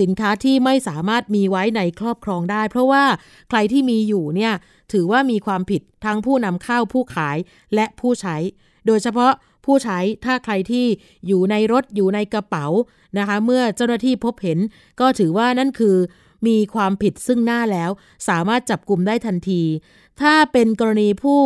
[0.00, 3.04] สินค้าที่ไม่สามารถมีไว้ในครอบครองได้ เพราะว่า
[3.48, 4.52] ใครที่มีอยู่เนี่ย
[4.92, 7.36] ถือว่ามีความผิดทั้งผู้นำเข้าผู้ขาย
[7.74, 8.36] และผู้ใช้
[8.86, 9.32] โดยเฉพาะ
[9.64, 10.86] ผู้ใช้ถ้าใครที่
[11.26, 12.66] อยู่ในรถอยู่ในกระเป๋า
[13.18, 14.58] นะคะ เมื่อเจ้าหน้าที่พบเห็น
[15.00, 15.96] ก็ถือว่านั่นคือ
[16.46, 17.90] มีความผิดซึ่งหน้าแล้ว
[18.28, 19.62] สามารถจับกลุ่มได้ทันที
[20.20, 21.42] ถ้าเป็นกรณีผู้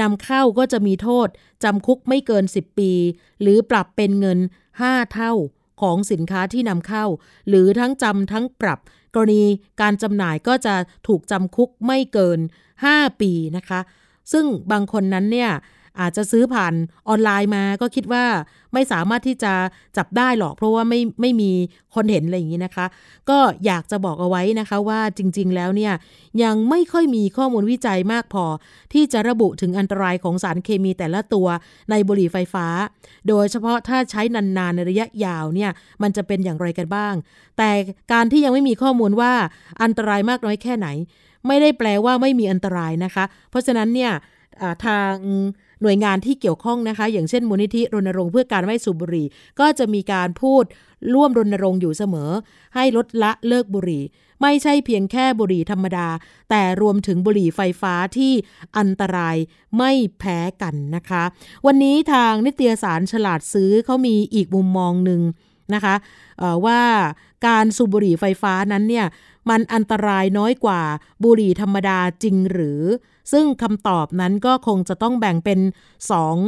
[0.00, 1.28] นำเข้าก็จะมีโทษ
[1.64, 2.92] จำคุกไม่เกิน 10 ปี
[3.40, 4.38] หรือปรับเป็นเงิน
[4.76, 5.32] 5 เท่า
[5.80, 7.04] ของสินค้าที่นำเข้า
[7.48, 8.78] หรือทั้งจำทั้งปรับ
[9.14, 9.44] กรณี
[9.80, 10.74] การจำหน่ายก็จะ
[11.06, 12.38] ถูกจำคุกไม่เกิน
[12.80, 13.80] 5 ปีนะคะ
[14.32, 15.50] ซึ่งบางคนนั้นเนี่ย
[16.00, 16.74] อาจจะซื้อผ่าน
[17.08, 18.24] ออนไลน์มาก็คิดว่า
[18.72, 19.52] ไม่สามารถที่จะ
[19.96, 21.50] จับได้หรอก เพราะว่าไม่ไม่มี
[21.94, 22.86] คนเห็นอะไรอย่างนี้นะคะ
[23.30, 25.92] ก็อยากจะบอกเอาไว้นะคะว่าจริง ๆ แล้วเนี่ย
[26.42, 28.44] ยังไม่ค่อยมีข้อมูลวิจัยมากพอ
[28.92, 31.46] ที่จะระบุถึงอันตรายของสารเคมีแต่ละตัว
[31.90, 32.66] ในบุหรี่ไฟฟ้า
[33.28, 35.70] โดยเฉพาะถ้าใช้นานๆในระยะยาวเนี่ย
[36.02, 37.14] มันจะเป็นอย่างไรกันบ้าง
[37.58, 37.70] แต่
[38.12, 39.32] การที่ยังไม่มีข้อมูลว่า
[39.82, 40.88] อันตรายมากน้อยแค่ไหน
[41.46, 44.12] ไม่ได้แปลว่าไม่มีอันตรายนะคะ เพราะฉะนั้นเนี่ย
[44.86, 45.14] ทาง
[45.82, 49.26] หน่วยงานที่เกี่ยวข้องนะคะ อย่างเช่นมูลนิธิรณรงค์เพื่อการไม่สูบบุหรี่
[49.60, 50.64] ก็จะมีการพูด
[51.14, 52.30] ร่วมรณรงค์อยู่เสมอ
[52.74, 54.04] ให้ลดละเลิกบุหรี่
[54.42, 56.08] ไม่ใช่เพียงแค่บุหรี่ธรรมดา
[56.50, 58.32] แต่รวมถึงบุหรี่ไฟฟ้าที่
[58.78, 59.36] อันตราย
[59.78, 61.22] ไม่แพ้กันนะคะ
[61.66, 65.20] วันนี้ทางนิตยสารฉลาดซื้อเขามีอีกมุมมองหนึ่ง
[65.74, 65.94] นะคะ
[66.66, 66.82] ว่า
[67.46, 69.06] การสูบบุหรี่ไฟฟ้านั้นเนี่ย
[69.50, 70.82] มันอันตรายน้อยกว่า
[71.24, 72.80] บุหรี่ธรรมดาจริงหรือ
[73.32, 75.58] ซึ่งคำตอบนั้นก็คงจะต้องแบ่งเป็น
[75.90, 76.38] 2ง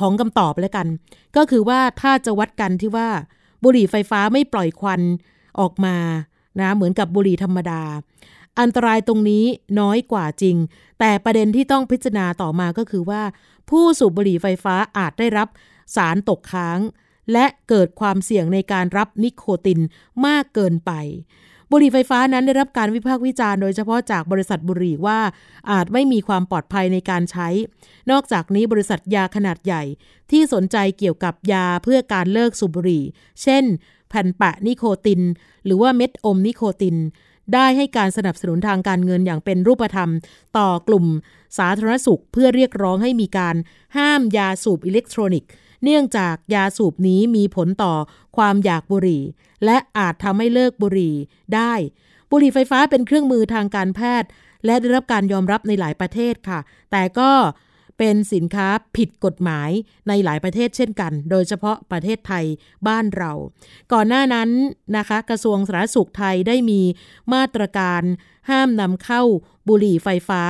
[0.00, 0.86] ของคำตอบแล้วกัน
[1.36, 3.08] ก็คือว่าถ้าจะวัดกันที่ว่า
[3.62, 5.00] บุหรี่ไฟฟ้าไม่ปล่อยควัน
[5.60, 5.96] ออกมา
[6.60, 7.82] นะเหมือนกับบุหรี่ธรรมดา
[8.60, 9.44] อันตรายตรงนี้
[9.80, 10.56] น้อยกว่าจริง
[11.00, 13.22] แต่ประเด็นที่ต้องพิจารณาต่อมาก็คือว่า
[13.70, 15.48] ผู้สูบบุหรี่ไฟฟ้าอาจได้รับ
[15.96, 16.78] สารตกค้าง
[17.32, 19.80] และเกิดความเสี่ยงในการรับนิโคติน
[20.26, 20.92] มากเกินไป
[21.70, 25.18] บุหรี่ไฟฟ้านั้นได้รับการวิพากษ์วิจารณ์โดยเฉพาะจากบริษัทบุหรี่ว่า
[25.70, 27.48] อาจไม่มีความปลอดภัยในการใช้
[28.10, 29.82] นอกจากนี้บริษัทยาขนาดใหญ่
[30.30, 33.04] ที่สนใจเกี่ยวกับยาเพื่อการเลิกสูบบุหรี่
[33.42, 33.64] เช่น
[34.08, 35.20] แผ่นแปะนิโคติน
[35.64, 36.96] หรือว่าเม็ดอมนิโคติน
[37.54, 40.10] ได้ให้การสนับสนุนทางการเงินอย่างเป็นรูปธรรม
[40.58, 41.06] ต่อกลุ่ม
[41.58, 43.56] สาธารณสุขเพื่อเรียกร้องให้มีการ
[43.96, 45.50] ห้ามยาสูบอิเล็กทรอนิกส์
[45.82, 47.94] เนื่องจากยาสูบนี้มีผลต่อ
[48.36, 49.22] ความอยากบุหรี่
[49.64, 51.14] และอาจทำให้เลิกบุหรี่
[51.54, 51.72] ได้
[52.30, 54.28] บุหรี่ไฟฟ้าเป็นเครื่องมือทางการแพทย์
[54.64, 57.30] และได้รับการยอมรับในหลายประเทศค่ะ แต่ก็
[58.02, 59.70] เป็นสินค้าผิดกฎหมาย
[60.08, 62.44] ในหลายประเทศเช่นกัน โดยเฉพาะประเทศไทย
[62.88, 63.32] บ้านเรา
[63.92, 64.50] ก่อนหน้านั้น
[64.96, 66.80] นะคะ กระทรวงสาธารณสุขไทยได้มี
[67.34, 68.02] มาตรการ
[68.50, 69.22] ห้ามนำเข้า
[69.68, 70.42] บุหรี่ไฟฟ้า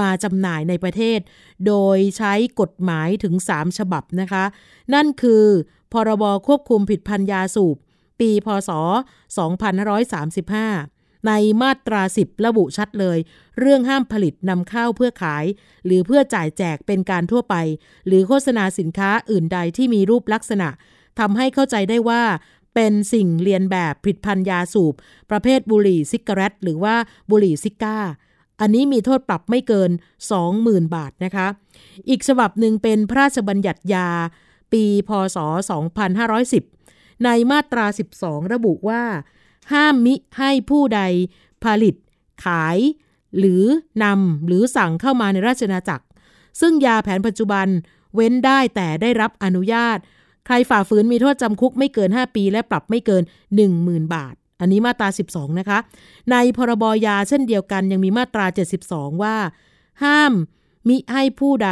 [0.00, 1.18] มาจำหน่ายในประเทศ
[1.66, 4.44] โดยใช้กฎหมายถึง 3 ฉบับนะคะ
[4.94, 5.44] นั่นคือ
[5.92, 7.76] พรบควบคุมผิดพันยาสูบ
[8.20, 8.70] ปี พศ
[9.48, 13.18] 2535 ในมาตรา 10 ระบุชัดเลย
[13.58, 15.44] เรื่องห้ามผลิตนำเข้าเพื่อขาย
[15.86, 17.54] หรือเพื่อจ่ายแจกเป็นการทั่วไป
[18.06, 20.68] หรือโฆษณาสินค้าอื่นใดที่มีรูปลักษณะ
[21.18, 22.22] ทำให้เข้าใจได้ว่า
[22.74, 24.94] เป็นสิ่งเรียนแบบผลิตภัณฑ์ยาสูบ
[25.30, 26.94] ประเภทบุหรี่ซิกาเรตหรือว่า
[27.30, 27.98] บุหรี่ซิก้า
[28.60, 29.90] อันนี้มีโทษปรับไม่เกิน
[30.42, 31.46] 20,000 บาทนะคะ
[32.08, 34.08] อีกฉบับหนึ่งเป็นพระราชบัญญัติยา
[34.72, 35.38] ปี พศ
[36.06, 37.86] 2510 ในมาตรา
[38.18, 39.02] 12 ระบุว่า
[39.72, 41.00] ห้ามมิให้ผู้ใด
[41.64, 41.94] ผลิต
[42.44, 42.78] ขาย
[43.38, 43.62] หรือ
[44.04, 46.04] นำหรือสั่งเข้ามาในราชนาจักร
[46.60, 47.66] ซึ่งยาแผนปัจจุบัน
[48.14, 49.98] เว้นได้แต่ได้รับอนุญาต
[50.46, 53.22] ใครฝ่าฝืนมีโทษจำคุกไม่เกิน 5 ปี และปรับไม่เกิน
[53.68, 55.78] 10,000 บาท อันนี้มาตรา 12 นะคะ
[56.32, 58.46] ในพรบยาเช่นเดียวกันยังมีมาตรา
[58.84, 59.36] 72 ว่า
[60.04, 60.32] ห้าม
[60.88, 61.70] มิให้ผู้ใด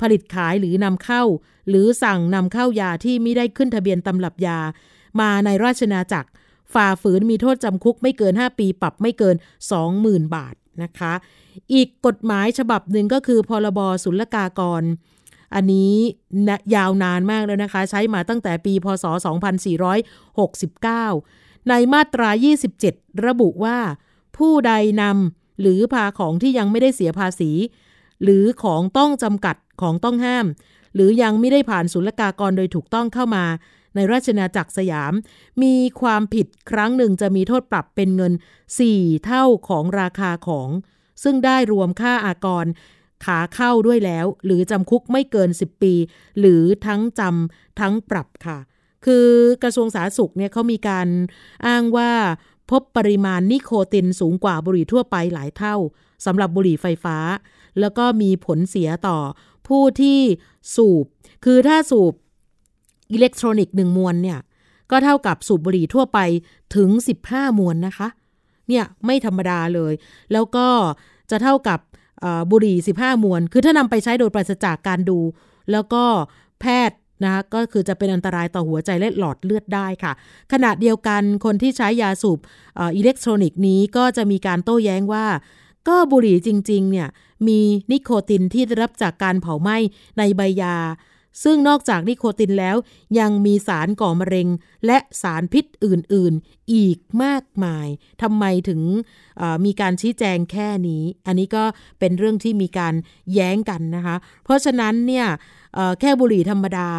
[0.00, 1.22] ผลิตขายหรือนำเข้า
[1.68, 4.58] หรือสั่งนำเข้ายาที่ไม่ได้ขึ้นทะเบียนตำรับยา
[5.20, 6.28] มาในราชนาจักร
[6.74, 9.36] ฝ่าฝืนมีโทษจำคุกไม่เกิน 5 ปีปรับไม่เกิน
[9.84, 11.12] 20,000 บาทนะคะ
[11.72, 14.82] อีกกฎหมายฉบับหนึ่งก็คือพรบศุลกากร
[15.54, 15.94] อันนี้
[16.48, 19.04] นะยาวนานมากแล้วนะคะ ใช้มาตั้งแต่ปี พศ
[20.36, 22.28] 2469 ในมาตรา
[22.76, 23.78] 27 ระบุว่า
[24.36, 27.50] ผู้ใดนำหรือพาของที่ยังไม่ได้เสียภาษี
[28.22, 30.46] หรือของต้องจำกัดของต้องห้าม
[30.94, 33.44] หรือยังไม่ได้ผ่านศุลกากรโดยถูกต้องเข้ามา
[33.94, 35.12] ในราชนาจักรสยาม
[35.62, 38.32] มีความผิดครั้งหนึ่งจะมีโทษปรับเป็นเงิน
[38.82, 40.68] 4 เท่าของราคาของ
[41.22, 42.66] ซึ่งได้รวมค่าอากร
[43.24, 45.94] ขาเข้าด้วยแล้ว หรือจำคุกไม่เกิน 10 ปี
[46.40, 48.58] หรือทั้งจำทั้งปรับค่ะ
[49.06, 49.28] คือ
[49.62, 51.08] กระทรวงสาธารณสุขเนี่ยเขามีการ
[51.66, 52.12] อ้างว่า
[52.70, 55.76] พบปริมาณนิโคตินสูงกว่าบุหรี่ทั่วไปหลายเท่า
[56.26, 57.18] สำหรับบุหรี่ไฟฟ้า
[57.80, 59.18] แล้วก็มีผลเสียต่อ
[59.68, 60.20] ผู้ที่
[60.74, 61.04] สูบ
[61.44, 62.12] คือถ้าสูบ
[63.12, 64.38] อิเล็กทรอนิกส์หนึ่งมวนเนี่ย
[64.90, 66.18] ก็เท่ากับสูบบุหรี่ทั่วไป
[66.76, 66.90] ถึง
[67.24, 68.08] 15 มวนนะคะ
[68.68, 69.92] เนี่ยไม่ธรรมดาเลย
[70.32, 70.66] แล้วก็
[71.30, 71.78] จะเท่ากับ
[72.50, 75.18] บุหรี่ 15 มวน คือถ้านำไปใช้โดยปราศจากการดู
[75.72, 76.04] แล้วก็
[76.60, 80.12] แพทย์นะคะก็คือจะเป็นอันตรายต่อหัวใจและหลอดเลือดได้ค่ะ
[80.52, 82.38] ขณะเดียวกันคนที่ใช้ยาสูบ
[82.96, 85.26] อิเล็กทรอนิกส์นี้ก็จะมีการโต้แย้งว่า
[85.88, 87.08] ก็บุหรี่จริง ๆ เนี่ย
[87.48, 89.76] มีนิโคตินที่ได้รับจากการเผาไหม้
[90.18, 90.76] ในใบยา
[91.42, 92.76] ซึ่งนอกจากนิโคตินแล้ว
[93.18, 94.48] ยังมีสารก่อมะเร็ง
[94.86, 97.88] และสารพิษอื่นๆ อีกมากมาย
[98.22, 98.80] ทำไมถึง
[99.64, 101.64] มีการชี้แจงแค่นี้ อันนี้ก็
[101.98, 102.94] เป็นเรื่องที่มีการ
[103.32, 105.26] แย้งกันนะคะ เพราะฉะนั้นเนี่ย
[106.00, 106.90] แค่บุหรี่ธรรมดา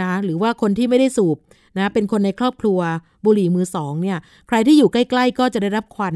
[0.00, 1.36] นะหรือว่าคนที่ไม่ได้สูบ
[1.78, 2.80] นะเป็นคนในครอบครัว
[3.24, 6.14] บุหรี่มือสองเนี่ยใครที่อยู่ใกล้ ๆ ก็จะได้รับควัน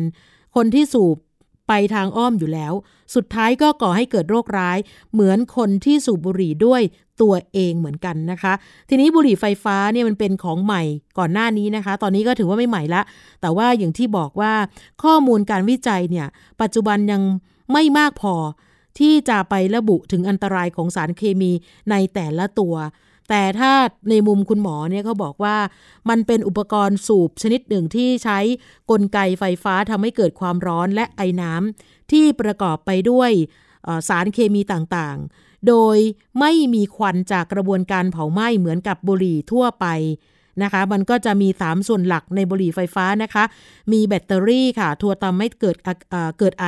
[0.57, 1.17] คนที่สูบ
[1.73, 2.73] ไปทางอ้อมอยู่แล้ว
[3.15, 4.79] สุดท้ายก็ก่อให้เกิดโรคร้าย
[5.13, 6.83] เหมือนคนที่สูบบุหรี่ด้วย
[7.23, 8.53] ตัวเองเหมือนกันนะคะ
[8.89, 10.83] ทีนี้บุหรี่ไฟฟ้าเนี่ยมันเป็นของใหม่
[11.19, 13.03] ก่อนหน้านี้นะคะ ตอนนี้ก็ถือว่าไม่ใหม่ละ
[13.41, 14.53] แต่ว่าอย่างที่บอกว่า
[15.03, 16.27] ข้อมูลการวิจัยเนี่ย
[16.61, 17.23] ปัจจุบันยัง
[17.73, 18.35] ไม่มากพอ
[18.99, 21.53] ที่จะไประบุถึงอันตรายของสารเคมี
[21.91, 22.75] ในแต่ละตัว
[23.31, 23.73] แต่ถ้า
[24.11, 25.57] ในมุมคุณหมอเนี่ยเขาบอกว่า
[26.09, 28.39] มันเป็นอุปกรณ์สูบชนิดหนึ่งที่ใช้
[28.91, 33.31] กลไกไฟฟ้าทำให้เกิดความร้อนและไอน้ำที่ประกอบไปด้วย
[34.09, 35.97] สารเคมีต่างๆ โดย
[36.41, 39.87] ไม่มีควันจากกระบวนการเผาไหม้เหมือนกับบุหรี่ทั่วไป
[40.63, 43.45] นะคะ มันก็จะมี 3 ส่วนหลักในบุหรี่ไฟฟ้านะคะ
[43.93, 45.77] มีแบตเตอรี่ค่ะ ทัวทำให้เกิด
[46.39, 46.67] เกิดไอ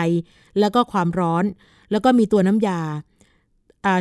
[0.61, 1.45] แล้วก็ความร้อน
[1.91, 2.81] แล้วก็มีตัวน้ำยา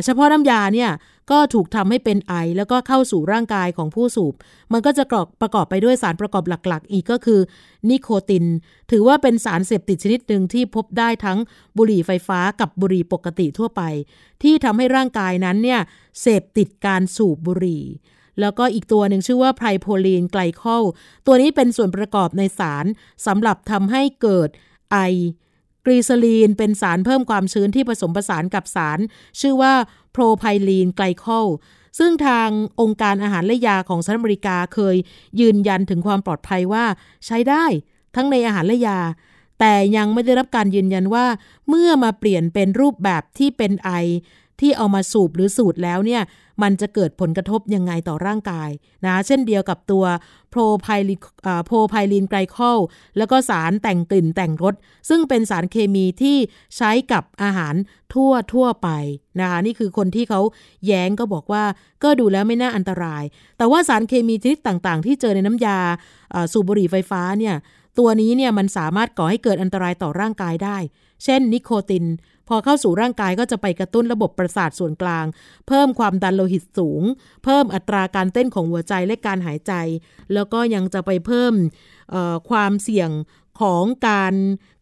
[0.04, 0.90] เฉพาะน้ำยาเนี่ย
[1.30, 4.34] ก็ถูกทำให้เป็นไอ แล้วก็เข้าสู่ร่างกายของผู้สูบ
[4.72, 5.04] มันก็จะ
[5.40, 7.40] ประกอบไปด้วยสารประกอบหลักๆ อีกก็คือ
[7.88, 8.44] นิโคติน
[8.90, 11.38] ถือว่าเป็นสารเสพติดชนิดหนึ่งที่พบได้ทั้ง
[11.76, 13.82] บุหรี่ไฟฟ้ากับบุหรี่ปกติทั่วไป
[14.42, 15.80] ที่ทำให้ร่างกายนั้นเนี่ย
[16.20, 17.84] เสพติดการสูบบุหรี่
[18.40, 20.82] แล้วก็อีกตัวหนึ่งชื่อว่าไพรโพลีนไกลคอล
[21.26, 22.86] ตัวนี้เป็นส่วนประกอบในสาร
[23.26, 24.48] สำหรับทำให้เกิด
[24.92, 24.98] ไอ
[25.84, 28.98] กรีซาลีนเป็นสารเพิ่มความชื้นที่ผสมผสานกับสาร
[29.40, 29.72] ชื่อว่า
[30.12, 31.46] โพรไพลีนไกลคอล
[31.98, 32.48] ซึ่งทาง
[32.80, 34.96] องค์การอาหารและยาของสหรัฐอเมริกาเคย
[35.40, 36.84] ยืนยันถึงความปลอดภัยว่า
[37.26, 37.64] ใช้ได้
[38.14, 38.98] ทั้งในอาหารและยา
[39.60, 41.26] แต่ยังไม่ได้รับการยืนยันว่า
[41.68, 43.90] เมื่อมาเปลี่ยนเป็นรูปแบบที่เป็นไอ
[44.62, 46.22] ที่เอามาสูบหรือสูดแล้วเนี่ย
[46.62, 48.70] มันจะเกิดผลกระทบยังไงต่อร่างกาย
[49.04, 50.04] นะเช่นเดียวกับตัว
[50.50, 51.20] โพรไพลิน
[51.66, 52.78] โพรไพลินไกลคอล
[53.18, 54.74] แล้วก็สารแต่งกลิ่นแต่งรส
[55.08, 56.36] ซึ่งเป็นสารเคมีที่
[56.76, 57.74] ใช้กับอาหาร
[58.14, 58.88] ทั่วทั่วไป
[59.40, 60.40] นะคะนี่คือคนที่เขา
[60.86, 61.64] แย้งก็บอกว่า
[62.02, 63.24] ก็ดูแล้วไม่น่าอันตราย
[63.58, 65.78] แต่ว่าสารเคมีชนิดต่างๆ ที่เจอในน้ำยา
[66.52, 67.54] สูบบุหรี่ไฟฟ้าเนี่ย
[67.98, 70.78] ตัวนี้เนี่ยมันสามารถก่อให้เกิดอันตรายต่อร่างกายได้
[71.24, 72.04] เช่นนิโคติน
[72.54, 75.24] อเข้าสู่ร่างกายก็จะไปกระตุ้นระบบประสาทส่วนกลาง
[75.68, 77.02] เพิ่มความดันโลหิตสูง
[77.44, 79.72] เพิ่มอัตราการเต้นของหัวใจและการหายใจ
[80.34, 81.52] แล้วก็ยังจะไปเพิ่ม
[82.50, 83.10] ความเสี่ยง
[83.60, 84.34] ของการ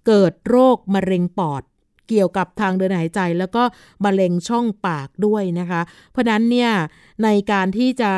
[0.06, 1.62] เกิดโรคมะเร็งปอด
[2.09, 3.62] เกี่ยวกับทางเดินหายใจ แล้วก็
[4.04, 5.80] มะเร็งช่องปากด้วยนะคะ
[6.12, 6.70] เพราะนั้นเนี่ย
[7.24, 8.12] ในการที่จะ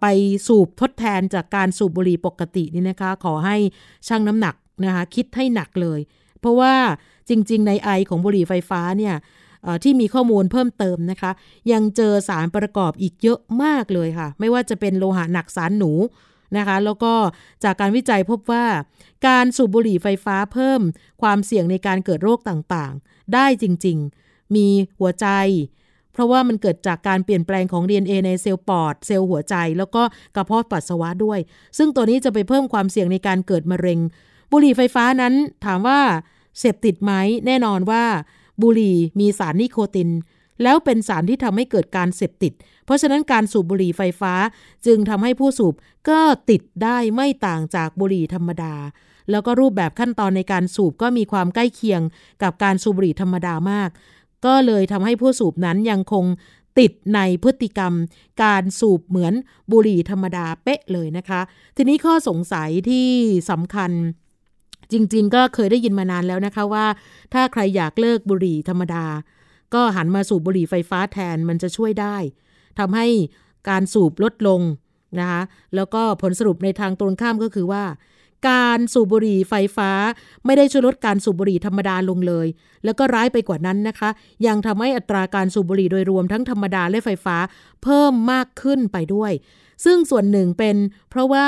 [0.00, 0.06] ไป
[0.46, 3.56] สูบทดแทนจากการสูบบุหรี่ปกตินี่นะคะ ขอให้
[4.08, 4.54] ชั่งน้ำหนัก
[4.84, 6.00] นะคะคิดให้หนักเลย
[6.40, 6.74] เพราะว่า
[7.28, 9.14] จริง ๆ ในไอของบุหรี่ไฟฟ้าเนี่ย
[9.84, 11.30] ที่มีข้อมูลเพิ่มเติมนะคะ
[11.72, 15.92] ยังเจอสารประกอบอีกเยอะมากเลยค่ะ ไม่ว่าจะเป็นโลหะหนักสารหนู
[16.56, 17.12] นะคะ แล้วก็
[17.64, 18.64] จากการวิจัยพบว่า
[19.26, 20.80] การสูบบุหรี่ไฟฟ้าเพิ่ม
[21.22, 24.66] ความเสี่ยงในการเกิดโรคต่างๆ ได้จริง ๆ มี
[24.98, 25.26] หัวใจ
[26.12, 30.02] เพราะว่ามันเกิดจากการเปลี่ยนแปลงของ DNA ในเซลล์ปอด เซลล์หัวใจ แล้วก็
[30.34, 31.38] กระเพาะปัสสาวะด้วย
[31.78, 33.98] ซึ่งตัวนี้จะไปเพิ่มความเสี่ยงในการเกิดมะเร็ง
[34.50, 35.34] บุหรี่ไฟฟ้านั้น
[35.66, 36.00] ถามว่า
[36.58, 37.12] เสพติดไหม
[37.46, 38.04] แน่นอนว่า
[38.62, 40.10] บุหรี่มีสารนิโคติน
[40.62, 42.52] แล้วเป็นสารที่ทำให้เกิดการเสพติด
[42.84, 44.34] เพราะฉะนั้นการสูบบุหรี่ไฟฟ้า
[44.86, 45.74] จึงทำให้ผู้สูบ
[46.08, 48.74] ก็ติดได้ไม่ต่างจากบุหรี่ธรรมดา
[49.30, 52.00] แล้วก็รูปแบบขั้นตอนในการสูบก็มีความใกล้เคียง
[52.42, 53.90] กับการสูบบุหรี่ธรรมดามาก
[54.46, 56.24] ก็เลยทำให้ผู้สูบนั้นยังคง
[56.78, 57.92] ติดในพฤติกรรม
[58.42, 59.34] การสูบเหมือน
[59.72, 61.40] บุหรี่ธรรมดาเป๊ะเลยนะคะ
[61.76, 63.08] ทีนี้ข้อสงสัยที่
[63.50, 63.90] สำคัญ
[64.92, 66.86] จริง ๆ ก็เคยได้ยินมานานแล้วนะคะว่า
[67.32, 69.04] ถ้าใครอยากเลิกบุหรี่ธรรมดา
[69.74, 72.16] ก็หันมาสูบบุหรี่ไฟฟ้าแทนมันจะช่วยได้
[72.78, 73.06] ทำให้
[73.68, 74.60] การสูบลดลง
[75.20, 75.42] นะคะ
[75.74, 77.84] แล้วก็ผลสรุปในทางตรงข้ามก็คือว่า
[78.48, 79.90] การสูบบุหรี่ไฟฟ้า
[80.44, 82.46] ไม่ได้ช่วยลดการสูบบุหรี่ธรรมดาลงเลย
[82.84, 84.10] แล้วก็ร้ายไปกว่านั้นนะคะ
[84.46, 87.36] ยังทำให้อัตราการสูบบุหรี่โดยรวมทั้งธรรมดาและไฟฟ้า
[87.82, 89.32] เพิ่มมากขึ้นไปด้วย
[89.84, 90.76] ซึ่งส่วนหนึ่งเป็น
[91.10, 91.46] เพราะว่า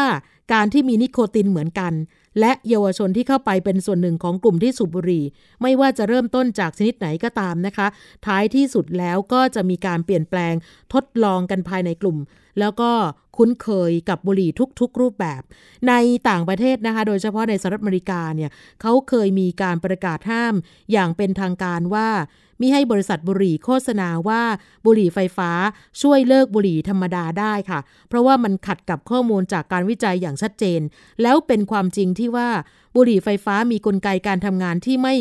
[0.52, 1.92] การที่มีนิโคตินเหมือนกัน
[2.40, 5.24] และเยาวชนที่เข้าไปเป็นส่วนหนึ่งของกลุ่มที่สูบบุหรี่
[5.62, 7.86] ไม่ว่าจะเริ่มต้นจากชนิดไหนก็ตามนะคะ
[8.26, 10.54] ท้ายที่สุดแล้วก็จะมีการเปลี่ยนแปลง
[10.94, 12.18] ทดลองกันภายในกลุ่ม
[12.60, 12.90] แล้วก็
[13.36, 15.42] คุ้นเคยกับบุหรี่ทุกๆ รูปแบบ
[15.88, 15.92] ใน
[16.28, 20.54] ต่างประเทศนะคะ โดยเฉพาะในสหรัฐอเมริกาเนี่ยเขาเคยมีการประกาศห้าม
[20.92, 22.08] อย่างเป็นทางการว่า
[22.64, 24.42] มิให้บริษัทบุหรี่โฆษณาว่า
[24.84, 25.50] บุหรี่ไฟฟ้า
[26.02, 30.80] ช่วยเลิกบุหรี่ธรรมดาได้ค่ะ เพราะว่ามันขัดกับข้อมูลจากการวิจัยอย่างชัดเจน
[31.22, 32.48] แล้วเป็นความจริงที่ว่า
[32.94, 35.14] บุหรี่ไฟฟ้ามีกลไกการทำงานที่ไม่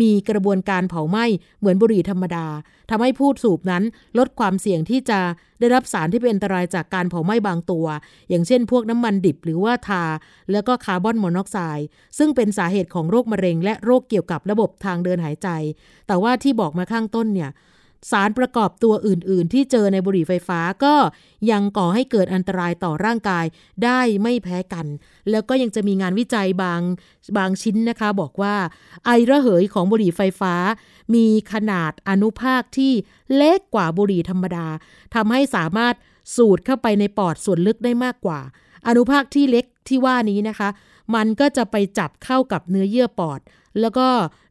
[0.00, 1.24] มีกระบวนการเผาไหม้
[1.58, 2.46] เหมือนบุหรี่ธรรมดา
[2.90, 3.82] ทำให้ผู้สูบนั้น
[4.18, 5.20] ลดความเสี่ยงที่จะ
[5.60, 7.86] ได้รับสารที่เป็นอันตรายจากการเผาไหม้บางตัว
[8.28, 10.04] อย่างเช่น พวกน้ำมันดิบหรือว่าทา
[10.52, 11.86] แล้วก็คาร์บอนมอนอกไซด์
[12.18, 15.48] ซึ่งเป็นสาเหตุของโรคมะเร็ง และโรคเกี่ยวกับระบบทางเดินหายใจ
[16.06, 17.50] แต่ว่าที่บอกมาข้างต้นเนี่ย
[18.10, 20.94] สารประกอบตัวอื่น ๆ ที่เจอในบุหรี่ไฟฟ้าก็
[21.50, 23.44] ยังก่อให้เกิดอันตรายต่อร่างกาย
[23.84, 24.86] ได้ไม่แพ้กัน
[25.30, 26.80] แล้วก็ยังจะมีงานวิจัยบาง
[27.36, 28.54] บางชิ้นนะคะ บอกว่า
[29.04, 30.54] ไอระเหยของบุหรี่ไฟฟ้า
[31.14, 32.92] มีขนาดอนุภาคที่
[33.34, 34.66] เล็กกว่าบุหรี่ธรรมดา
[35.14, 35.94] ทำให้สามารถ
[36.36, 38.40] สูดเข้าไปในปอดส่วนลึกได้มากกว่า
[38.88, 40.68] อนุภาคที่เล็กที่ว่านี้นะคะ
[41.14, 43.40] มันก็จะไปจับเข้ากับเนื้อเยื่อปอด
[43.80, 44.08] แล้วก็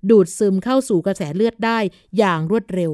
[0.10, 1.80] ดูดซึมเข้าสู่กระแสเลือดได้
[2.18, 2.94] อย่างรวดเร็ว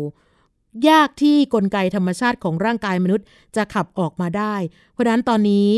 [0.89, 4.55] ยากที่กลไกธรรมชาติของร่างกายมนุษย์จะขับออกมาได้
[4.93, 5.69] เพราะนั้นตอนนี้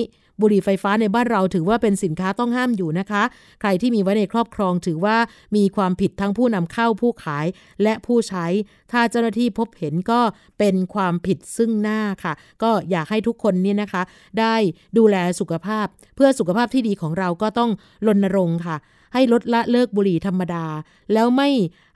[0.42, 3.24] บุหรี่ไฟฟ้าในบ้านเราถือว่าเป็นสินค้าต้องห้ามอยู่นะคะ
[3.60, 5.18] ใครที่มีไว้ในครอบครองถือว่า
[5.56, 7.46] มีความผิดทั้งผู้นำเข้าผู้ขาย
[7.84, 8.46] และผู้ใช้
[8.92, 10.22] ถ้าเจ้าหน้าที่พบเห็นก็
[10.60, 14.02] เป็นความผิดซึ่งหน้าค่ะ ก็อยากให้ทุกคนเนี่ยนะคะ
[14.40, 14.56] ได้
[14.98, 17.72] ดูแลสุขภาพ เพื่อสุขภาพที่ดีของเราก็ต้อง
[18.08, 18.78] รณรงค์ค่ะ
[19.16, 20.66] ให้ลดละเลิกบุหรี่ธรรมดา
[21.14, 21.50] แล้วไม่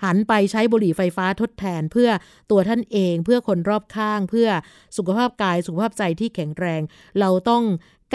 [0.03, 2.09] หันไปใช้บุหรี่ไฟฟ้าทดแทน เพื่อ
[2.51, 4.49] ตัวท่านเองเพื่อคนรอบข้าง เพื่อ
[4.97, 6.81] สุขภาพกายสุขภาพใจที่แข็งแรง
[7.19, 7.63] เราต้อง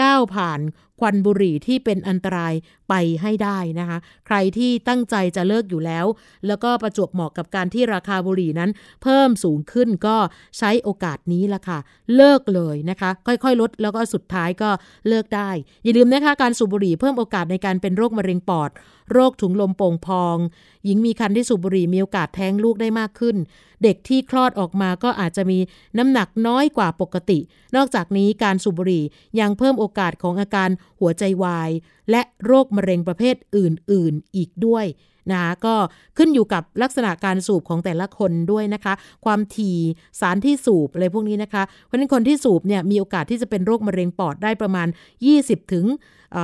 [0.01, 0.61] ก้าวผ่าน
[1.01, 2.53] ควันบุหรี่ที่เป็นอันตราย
[2.89, 6.05] ไปให้ได้นะคะ ใครที่ตั้งใจจะเลิกอยู่แล้ว
[6.47, 8.69] แล้วก็ประจวบเหมาะกับการที่ราคาบุหรี่นั้น
[9.03, 10.17] เพิ่มสูงขึ้นก็
[10.57, 11.79] ใช้โอกาสนี้ละค่ะ
[12.15, 14.69] เลิกเลยนะคะ ค่อยๆ ลดแล้วก็สุดท้ายก็
[15.07, 15.49] เลิกได้
[15.83, 18.69] อย่าลืมนะคะการสูบบุหรี่เพิ่มโอกาสในการเป็นโรคมะเร็งปอด
[19.11, 20.37] โรคถุงลมโป่งพอง
[20.85, 23.35] หญิงมีคันที่สูบบุหรี่มีโอกาสแท้งลูกได้มากขึ้น
[23.83, 25.59] เด็กที่คลอดออกมาก็อาจจะมี
[25.97, 27.39] น้ำหนักน้อยกว่าปกติ
[27.75, 29.03] นอกจากนี้การสูบบุหรี่
[29.39, 31.69] ยังเพิ่มโอกาสของอาการหัวใจวาย
[32.11, 34.85] และโรคมะเร็งประเภทอื่น ๆ อีกด้วย
[35.31, 35.75] นะคะก็
[36.17, 38.93] ขึ้นอยู่กับลักษณะการสูบของแต่ละคนด้วยนะคะ
[39.25, 39.77] ความถี่
[40.19, 44.87] สารที่สูบอะไรพวกนี้นะคะ เพราะฉะนั้นคนที่สูบเนี่ยมีโอกาสที่จะเป็นโรคมะเร็งปอดได้ประมาณ
[45.29, 45.85] 20 ถึง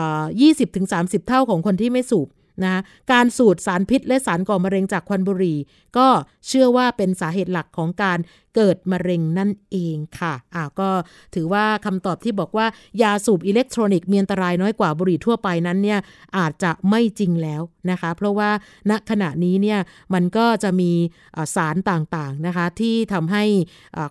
[0.10, 2.28] 20ถึง30 เท่าของคนที่ไม่สูบ
[2.66, 5.58] นะการสูดสารพิษและสารก่อมะเร็งจากควันบุหรี่
[5.98, 6.08] ก็
[6.48, 8.20] เชื่อว่าเป็นสาเหตุหลักของการ
[8.56, 10.90] เกิดมะเร็งนั่นเองค่ะอ่าก็
[11.36, 12.66] ถือว่าคำตอบที่บอกว่า
[13.02, 16.00] ยาสูบอิเล็กทรอนิกส์มีอันตรายน้อยกว่าบุหรี่ทั่วไปนั้นเนี่ย
[16.38, 17.62] อาจจะไม่จริงแล้ว
[17.92, 18.50] นะคะ เพราะว่า
[18.90, 19.80] ณขณะนี้เนี่ย
[20.14, 20.92] มันก็จะมี
[21.56, 23.44] สารต่างๆนะคะที่ทำให้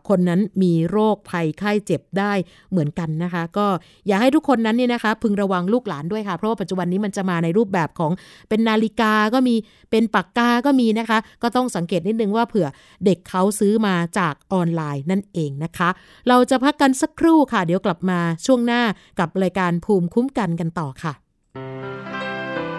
[0.08, 2.32] คนนั้นมีโรคภัยไข้เจ็บได้
[2.70, 3.66] เหมือนกันนะคะ ก็
[4.06, 8.12] อยากให้ทุกคนนั้นเนี่ยนะคะพึงระวังลูกหลานด้วยค่ะ เพราะว่าปัจจุบันนี้มันจะมาในรูปแบบของ
[8.48, 9.54] เป็นนาฬิกาก็มี
[9.90, 12.66] เป็นปากกาก็มีนะคะ ก็ต้องสังเกตนิดนึงว่าเผื่อ
[13.04, 15.88] เด็กเขาซื้อมาจากออนไลน์นั่นเองนะคะ
[16.28, 18.82] เราจะพักกันสักครู่ค่ะ เดี๋ยวกลับมาช่วงหน้า
[19.18, 21.12] กับรายการภูมิคุ้มกันกันต่อค่ะ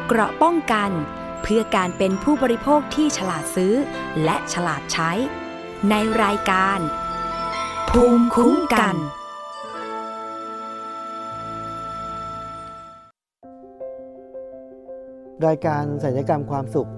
[0.08, 0.92] เกราะป้องกัน
[1.42, 3.74] เพื่อการเป็นผู้บริโภคที่ฉลาดซื้อ
[4.24, 5.12] และฉลาดใช้
[5.90, 6.80] ในรายการ
[7.90, 8.96] ภูมิคุ้มกัน
[15.48, 16.90] รายการสัญญกรรมความสุข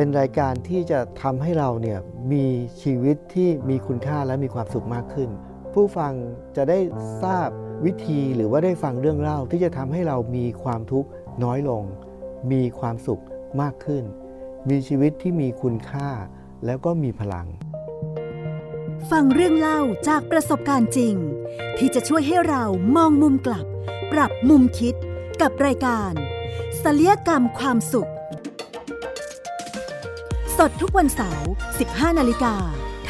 [0.00, 1.98] เป็นรายการที่จะทำให้เราเนี่ย
[2.32, 2.46] มี
[2.82, 5.30] ชีวิตที่มีคุณค่าและมีความสุขมากขึ้น
[5.74, 6.12] ผู้ฟัง
[6.56, 6.78] จะได้
[7.22, 7.48] ทราบ
[7.84, 11.08] วิธีหรือว่าได้ฟังเรื่องเล่าที่จะทำให้เรามีความทุกข์
[11.44, 11.82] น้อยลง
[12.52, 13.22] มีความสุข
[13.60, 14.04] มากขึ้น
[14.68, 16.08] มีชีวิตที่มีคุณค่า
[16.66, 17.46] แล้วก็มีพลัง
[19.10, 21.14] ฟังเรื่องเล่าจากประสบการณ์จริง
[21.78, 22.64] ที่จะช่วยให้เรา
[22.96, 23.66] มองมุมกลับ
[24.12, 24.94] ปรับมุมคิด
[25.40, 26.12] กับรายการ
[26.82, 28.10] ศัลยกรรมความสุข
[30.58, 31.50] สดทุกวันเสาร์
[31.84, 32.54] 15 นาฬิกา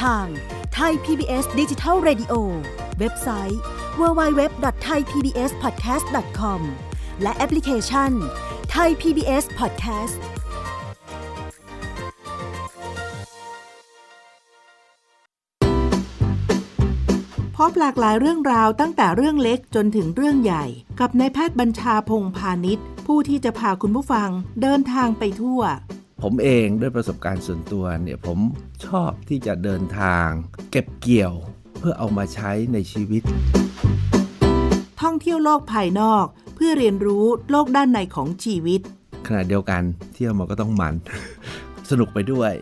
[0.03, 0.27] ทาง
[0.75, 2.35] ไทย PBS Digital Radio
[2.99, 3.61] เว็บไซต์
[4.01, 6.61] www.thaipbspodcast.com
[7.23, 8.11] และแอปพลิเคชัน
[8.75, 10.19] Thai PBS Podcast
[17.57, 20.65] พบหลากหลายเรื่องราวตั้งแต่เรื่องเล็กจนถึงเรื่องใหญ่
[21.01, 24.31] กับนายแพทย์บัญชาพงพาณิชย์ ผู้ที่จะพาคุณผู้ฟัง
[24.63, 25.63] เดินทางไปทั่ว
[26.22, 28.38] ผมเองด้วยประสบการณ์ส่วนตัวเนี่ยผม
[28.87, 30.28] ชอบที่จะเดินทาง
[30.70, 31.35] เก็บเกี่ยว
[31.78, 33.22] เพื่อเอามาใช้ในชีวิต
[35.02, 38.81] ท่องเที่ยวโลกภายนอกเพื่อเรียนรู้โลกด้านในของชีวิต
[39.26, 39.83] ขณะเดียวกัน
[40.14, 40.94] เที่ยวมันก็ต้องมัน
[41.90, 42.52] สนุกไปด้วย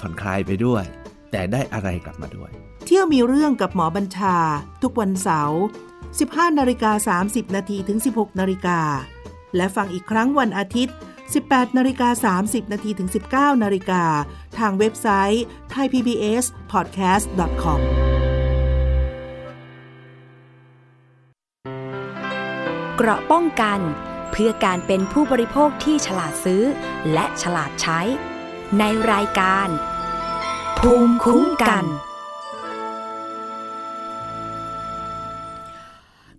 [0.00, 0.84] ผ่อนคลายไปด้วย
[1.30, 2.50] แต่ได้อะไรกลับมาด้วย
[2.86, 4.36] เที่ยวมีเรื่องกับหมอบัญชา
[4.82, 5.60] ทุกวันเสาร์
[6.08, 8.80] 15นาฬิกา30นาทีถึง 16นาฬิกา
[9.56, 10.96] และฟังอีกครั้งวันอาทิตย์
[11.40, 14.04] 18นาฬิกา30นาทีถึง 19นาฬิกา
[14.58, 17.80] ทางเว็บไซต์ thaipbspodcast.com
[22.96, 23.80] เกราะป้องกัน
[24.30, 26.62] เพื่อการเป็นผู้บริโภคที่ฉลาดซื้อ
[27.12, 28.00] และฉลาดใช้
[28.78, 29.68] ในรายการ
[30.78, 31.84] ภูมิคุ้มกัน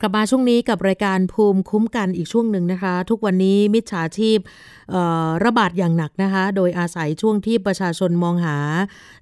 [0.06, 4.39] กลับมาช่วงนี้กับรายการภูมิคุ้มกันอีกช่วงหนึ่งนะคะ ทุกวันนี้มิจฉาชีพ
[5.44, 8.58] ระบาดอย่างหนักนะคะ โดยอาศัยช่วงที่ประชาชนมองหา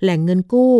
[0.01, 0.75] แหล่งเงินกู้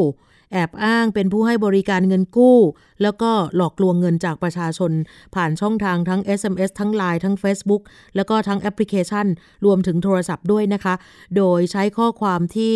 [0.53, 2.57] แอบอ้างเป็นผู้ให้บริการเงินกู้
[3.01, 4.91] แล้วก็หลอกลวงเงินจากประชาชน
[5.35, 7.81] ผ่านช่องทางทั้ง SMS ทั้ง Line ทั้ง Facebook
[8.15, 9.27] แล้วก็ทั้งแอปพลิเคชัน
[9.65, 10.93] รวมถึงโทรศัพท์ด้วยนะคะ
[11.37, 12.75] โดยใช้ข้อความที่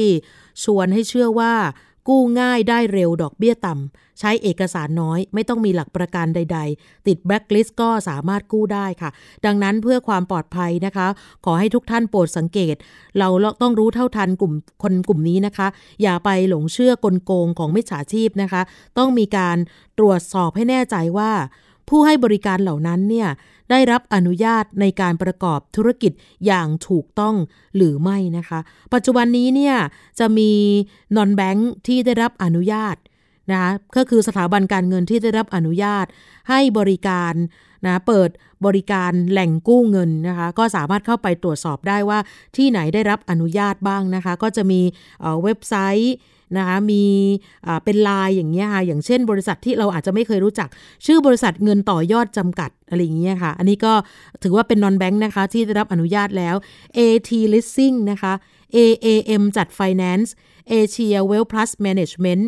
[0.64, 1.54] ชวนให้เชื่อว่า
[2.08, 9.10] กู้ง่ายได้เร็วดอกเบี้ยต่ำ ใช้เอกสารน้อย ไม่ต้องมีหลักประกันใด ๆ ติดแบล็คลิสต์ก็สามารถกู้ได้ค่ะ
[9.46, 11.08] ดังนั้นเพื่อความปลอดภัยนะคะ
[11.46, 12.76] ขอให้ทุกท่านโปรดสังเกต
[13.20, 13.28] เรา
[13.62, 14.54] ต้องรู้เท่าทันกลุ่ม
[14.84, 15.68] คนกลุ่มนี้นะคะ
[16.02, 18.62] อย่าไปหลงเชื่อกลโกงของมิจฉาชีพนะคะ
[18.98, 19.58] ต้องมีการ
[20.00, 21.32] ตรวจสอบให้แน่ใจว่า
[21.90, 23.30] ผู้ให้บริการเหล่านั้นเนี่ย
[23.70, 26.12] ได้รับอนุญาตในการประกอบธุรกิจ
[26.46, 27.36] อย่างถูกต้อง
[27.76, 28.60] หรือไม่นะคะ
[28.94, 29.76] ปัจจุบันนี้เนี่ย
[30.20, 30.52] จะมี
[31.16, 32.96] นอนแบงค์ที่ได้รับอนุญาต
[33.52, 36.06] นะคะก็คือสถาบันการเงินที่ได้รับอนุญาต
[36.50, 37.34] ให้บริการ
[37.86, 38.30] นะเปิด
[38.66, 42.20] บริการแหล่งกู้เงินนะคะก็สามารถเข้าไปตรวจสอบได้ว่า
[42.58, 44.82] ที่ไหนได้รับอนุญาตบ้างนะคะ ก็จะมี
[45.44, 46.16] เว็บไซต์
[46.58, 47.04] นะคะมี
[47.84, 50.70] เป็นลายอย่างเงี้ยค่ะอย่างเช่น บริษัทที่เราอาจจะไม่เคยรู้จัก
[51.06, 53.94] ชื่อบริษัทเงินต่อยอดจำกัดอะไรอย่างเงี้ยค่ะ อันนี้ก็
[54.44, 56.56] ถือว่าเป็นนอนแบงค์นะคะ ที่ได้รับอนุญาตแล้ว
[56.98, 58.34] AT Leasing นะคะ
[58.76, 60.30] AAM จัด Finance
[60.72, 62.44] Asia Well Plus Management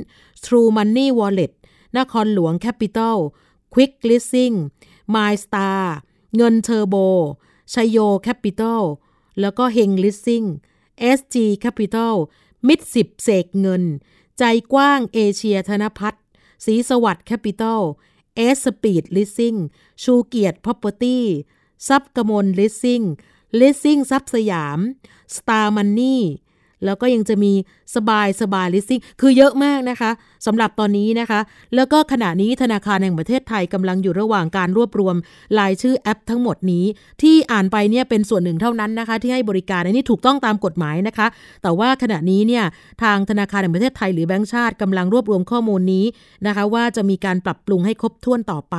[0.46, 1.52] True Money Wallet
[1.98, 3.18] นครหลวง Capital
[3.74, 4.56] Quick Leasing
[5.14, 5.82] MyStar
[6.36, 6.96] เงินเทอร์โบ
[7.74, 8.82] ชโยแคปิตอล
[9.42, 10.44] แล้วก็เฮงลิสซิ่ง
[11.18, 12.16] SG Capital
[12.68, 13.84] มิดสิบเสกเงิน
[14.40, 14.44] ใจ
[14.74, 16.24] กว้างเอเชียธนพัฒน์
[16.66, 17.82] สีสวัสดิ์แคปิตอล
[18.36, 19.56] เอสสปีดลิสซิ่ง
[20.04, 21.18] ชูเกียรติพ Property
[21.88, 23.02] ซับกมลลิสซิ่ง
[23.60, 24.80] ลิสซิ่งซับสยาม
[25.36, 26.24] สตาร์มันนี่
[26.86, 27.54] แล้วก็ยังจะมี
[27.96, 30.12] สบายสบายลิสซิ่งคือเยอะมากนะคะ
[30.46, 31.40] สำหรับตอนนี้นะคะ
[31.76, 35.16] แล้วก็ขณะนี้ธนาคารแห่งประเทศไทยกำลังอยู่ระหว่างการรวบรวม
[35.60, 36.86] รายชื่อแอปทั้งหมดนี้
[37.22, 41.28] ที่อ่านไปเนี่ยเป็นส่วนหนึ่งเท่านั้นนะคะ ที่ให้บริการอันนี้ถูกต้องตามกฎหมายนะคะ
[41.64, 42.64] แต่ว่าขณะนี้เนี่ย
[43.04, 46.06] ทางธนาคารแห่งประเทศไทยหรือแบงก์ชาติกำลังรวบรวมข้อมูลนี้
[46.48, 48.76] นะคะ ว่าจะมีการปรับปรุงให้ครบถ้วนต่อไป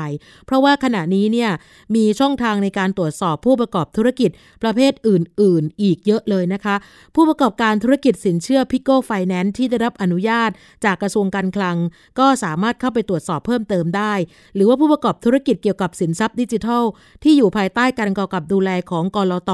[0.46, 1.50] เพราะว่าขณะนี้เนี่ย
[1.94, 4.30] มีช่องทางในการตรวจสอบผู้ประกอบธุรกิจ
[4.62, 6.74] ประเภทอื่น ๆ อีกเยอะเลยนะคะ
[7.14, 10.50] ผู้ประกอบการธุรกิจสินเชื่อพิโก้ไฟแนนซ์ที่ได้รับอนุญาต
[10.84, 11.76] จากกระทรวงการคลัง
[12.18, 14.12] ก็สามารถเข้าไปตรวจสอบเพิ่มเติมได้
[14.54, 16.84] หรือว่าผู้ประกอบธุรกิจเกี่ยวกับสินทรัพย์ดิจิทัล
[17.22, 19.52] ที่อยู่ภายใต้การกำกับดูแลของก.ล.ต.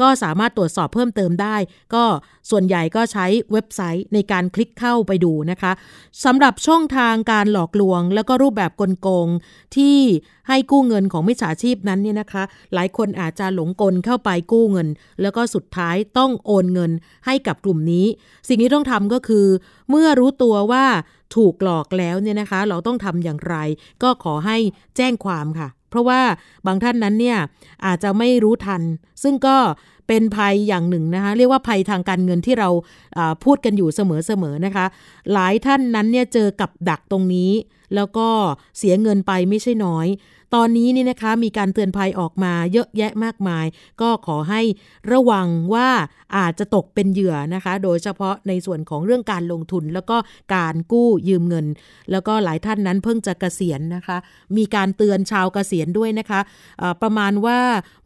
[0.00, 1.56] ก็สามารถตรวจสอบเพิ่มเติมได้
[1.94, 2.04] ก็
[2.50, 5.72] ส่วนใหญ่ก็ใช้เว็บไซต์ในการคลิกเข้าไปดูนะคะ
[6.24, 9.28] สำหรับช่องทางการหลอกลวง แล้วก็รูปแบบกลโกง
[9.76, 9.96] ที่
[10.48, 12.42] ให้กู้เงินของมิจฉาชีพนั้นเนี่ยนะคะ
[12.74, 14.88] หลายคนอาจจะหลงกลเข้าไปกู้เงิน
[15.22, 16.90] แล้วก็สุดท้ายต้องโอนเงิน
[17.26, 18.06] ให้กับกลุ่มนี้
[18.48, 19.46] สิ่งที่ต้องทำก็คือ
[19.90, 20.84] เมื่อรู้ตัวว่า
[21.36, 23.56] ถูกหลอกแล้วเนี่ยนะคะ เราต้องทำอย่างไร
[24.02, 24.56] ก็ขอให้
[24.96, 26.20] แจ้งความค่ะ เพราะว่า
[26.66, 27.38] บางท่านนั้นเนี่ย
[27.86, 28.82] อาจจะไม่รู้ทัน
[29.22, 29.56] ซึ่งก็
[30.08, 32.68] เป็นภัยอย่างหนึ่งนะคะเรียกว่าภัยทางการเงินที่เรา
[33.44, 34.86] พูดกันอยู่เสมอๆนะคะ
[35.32, 37.50] หลายท่านนั้นเนี่ยเจอกับดักตรงนี้
[37.94, 38.28] แล้วก็
[38.78, 40.08] เสียเงินไปไม่ใช่น้อย
[40.56, 43.66] ตอนนี้นี่นะคะมีการเตือนภัยออกมาเยอะแยะมากมาย
[44.00, 44.60] ก็ขอให้
[45.12, 45.88] ระวังว่า
[46.36, 50.16] อาจจะตกเป็นเหยื่อนะคะ โดยเฉพาะในส่วนของเรื่องการลงทุน แล้วก็
[50.54, 51.66] การกู้ยืมเงิน
[52.10, 54.16] แล้วก็หลายท่านนั้นเพิ่งจะเกษียณนะคะ
[54.56, 57.60] มีการเตือนชาวเกษียณด้วยนะคะะประมาณว่า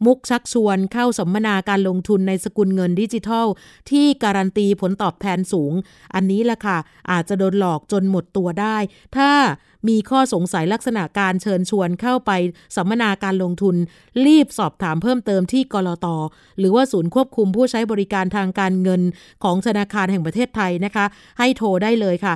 [0.05, 3.47] มุกชักชวนเข้าสัมมนาการลงทุนในสกุลเงินดิจิทัล
[3.89, 5.73] ที่การันตีผลตอบแทนสูง
[6.15, 6.77] อันนี้แหละค่ะ
[7.11, 8.77] อาจจะโดนหลอกจนหมดตัวได้
[9.17, 9.29] ถ้า
[9.87, 12.31] มีข้อสงสัยลักษณะการเชิญชวนเข้าไป
[12.75, 13.75] สัมมนาการลงทุน
[14.25, 16.07] รีบสอบถามเพิ่มเติมที่กรอต
[16.59, 19.01] หรือว่าศูนย์ควบคุมผู้ใช้บริการทางการเงิน
[19.43, 21.05] ของธนาคารแห่งประเทศไทยนะคะ
[21.39, 22.33] ให้โทรได้เลยค่ะ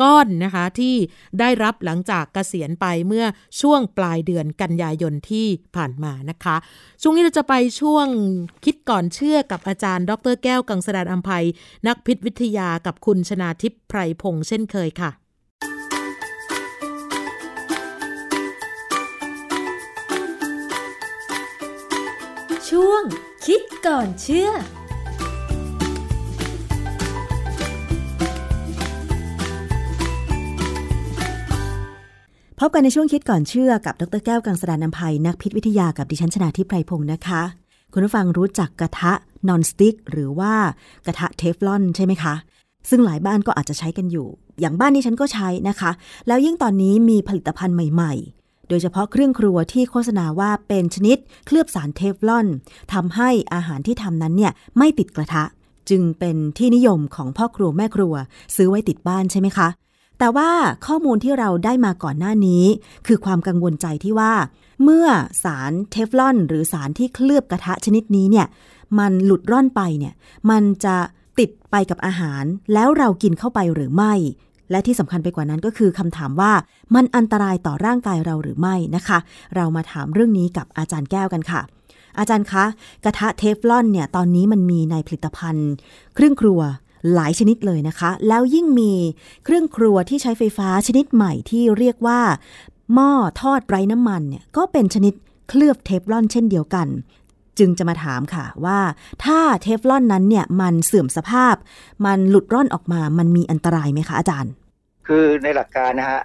[0.02, 0.96] ก้อนนะคะที่
[1.40, 3.26] ได้รับหลังจากเกษียณไปเมื่อ
[3.62, 6.56] ช่วงปลายเดือนกันยายนที่ผ่านมานะคะ
[7.02, 8.08] ช่วงนี้เราจะไปช่วง
[8.66, 11.46] คิดก่อนเชื่อกับอาจารย์ ดรแก้วกังสดานอัมภัย
[11.88, 15.12] นักพิษวิทยากับคุณชนาทิพย์ไพรพงษ์เช่นเคยค่ะ
[22.70, 23.04] ช่วง
[23.46, 24.50] คิดก่อนเชื่อ
[32.62, 37.42] พบกันในช่วงคิดก่อนเชื่อกับดรแก้วกังสดานนภัยนักพิษวิทยากับดิฉันชนาทิพไพรพงศ์นะคะ
[37.94, 39.14] คุณผู้ฟังรู้จักกระทะ
[39.48, 40.54] นอนสติ๊กหรือว่า
[41.06, 42.34] กระทะเทฟลอนใช่ไหมคะ
[42.90, 44.28] ซึ่งหลายบ้านก็อาจจะใช้กันอยู่
[44.60, 45.92] อย่างบ้านนี้ฉันก็ใช้นะคะ
[46.28, 52.48] แล้วยิ่งตอนนี้มีผลิตภัณฑ์ใหม่ ๆโดยเฉพาะเครื่องครัวที่โฆษณาว่าเป็นชนิดเคลือบสารเทฟลอน
[52.94, 55.44] ทำให้อาหารที่ทำนั้นเนี่ยไม่ติดกระทะ
[55.90, 58.14] จึงเป็นที่นิยมของพ่อครัวแม่ครัว
[58.56, 59.70] ซื้อไว้ติดบ้านใช่ไหมคะ
[60.20, 60.50] แต่ว่า
[60.86, 62.64] ข้อมูลที่เราได้มาก่อนหน้านี้
[63.08, 64.34] คือความกังวลใจที่ว่า
[64.84, 65.08] เมื่อ
[65.44, 68.48] สารเทฟลอน หรือสารที่เคลือบกระทะชนิดนี้เนี่ย
[69.00, 70.14] มันหลุดร่อนไปเนี่ย
[70.50, 70.96] มันจะ
[71.40, 72.44] ติดไปกับอาหาร
[72.74, 74.14] แล้วเรากินเข้าไปหรือไม่
[74.72, 76.52] และที่สำคัญไปกว่านั้นก็คือคำถามว่า
[76.96, 79.20] มันอันตรายต่อร่างกายเราหรือไม่นะคะ
[79.56, 81.62] เรามาถามเรื่องนี้กับอาจารย์แก้วกันค่ะ
[82.20, 82.66] อาจารย์คะ
[83.04, 85.72] กระทะเทฟลอนเนี่ยตอนนี้มันมีในผลิตภัณฑ์
[86.16, 86.60] เครื่องครัว
[87.14, 88.94] หลายชนิดเลยนะคะ แล้วยิ่งมี
[89.44, 92.22] เครื่องครัวที่ใช้ไฟฟ้าชนิดใหม่ที่เรียกว่า
[92.94, 95.14] หม้อทอดไร้น้ำมันเนี่ยก็เป็นชนิด
[95.50, 96.88] เคลือบเทฟลอนเช่นเดียวกัน
[97.60, 98.80] จึงจะมาถามค่ะว่า
[99.26, 101.56] ถ้าเทฟลอนนั้นเนี่ยมันเสื่อมสภาพ
[102.06, 104.52] มันหลุดร่อนออกมามันมีอันตรายไหมคะอาจารย์
[105.08, 106.22] คือในหลักการนะฮะ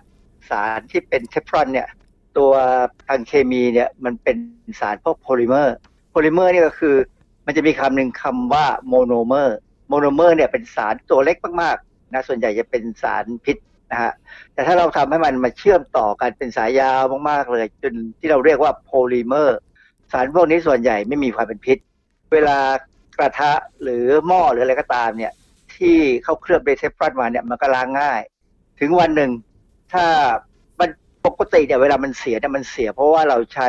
[0.48, 1.88] สารที่เป็นเทฟลอนเนี่ย
[2.36, 2.52] ตัว
[3.06, 4.36] ทางเคมีเนี่ยมันเป็น
[4.80, 5.76] สารพวกโพลิเมอร์
[6.10, 6.94] โพลิเมอร์นี่ก็คือ
[7.46, 9.56] มันจะมีคำหนึ่งคำว่าโมโนเมอร์
[10.00, 13.56] โมโนเมอร์เนี่ยเป็นสารตัวเล็กมากๆนะส่วนใหญ่จะเป็นสารพิษ
[13.90, 14.12] นะฮะ
[14.52, 19.58] แต่ถ้าเราทำให้มันมาเชื่อมต่อกันเป็นสายยาวมากๆเลยจนที่เราเรียกว่าโพลิเมอร์
[20.12, 21.78] สารพวกนี้ส่วนใหญ่ไม่มีความเป็นพิษ
[22.32, 22.58] เวลา
[23.18, 25.32] กระทะหรือหม้อหรืออะไรก็ตามเนี่ย
[25.74, 28.20] ที่เขาเคลือบเบเทฟรอนมาเนี่ยมันก็ล้างง่าย
[28.80, 29.30] ถึงวันหนึ่ง
[29.92, 30.04] ถ้า
[30.80, 30.88] มัน
[31.26, 33.68] ปกติเนี่ยเวลามันเสียเนี่ยมันเสีย เพราะว่าเราใช้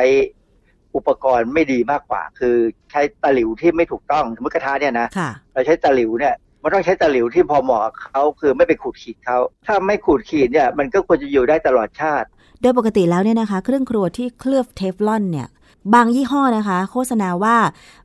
[0.96, 2.56] อุปกรณ์ไม่ดีมากกว่า คือ
[2.90, 12.28] ใช้ตะหลิวที่ไม่ถูกต้องสมมติกระทะเนี่ยนะค่ะเราใช้ตะหลิวเนี่ยมันต้องใช้ตะหลิวที่พอเหมาะกับเขาคือไม่ไปขูดขีดเขาถ้าไม่ขูดขีดเนี่ยมันก็ควรจะอยู่ได้ตลอดชาติ
[12.60, 15.48] โดยปกติแล้วเนี่ยนะคะ เครื่องครัวที่เคลือบเทฟลอนเนี่ย
[15.94, 17.56] บางยี่ห้อนะคะ โฆษณาว่า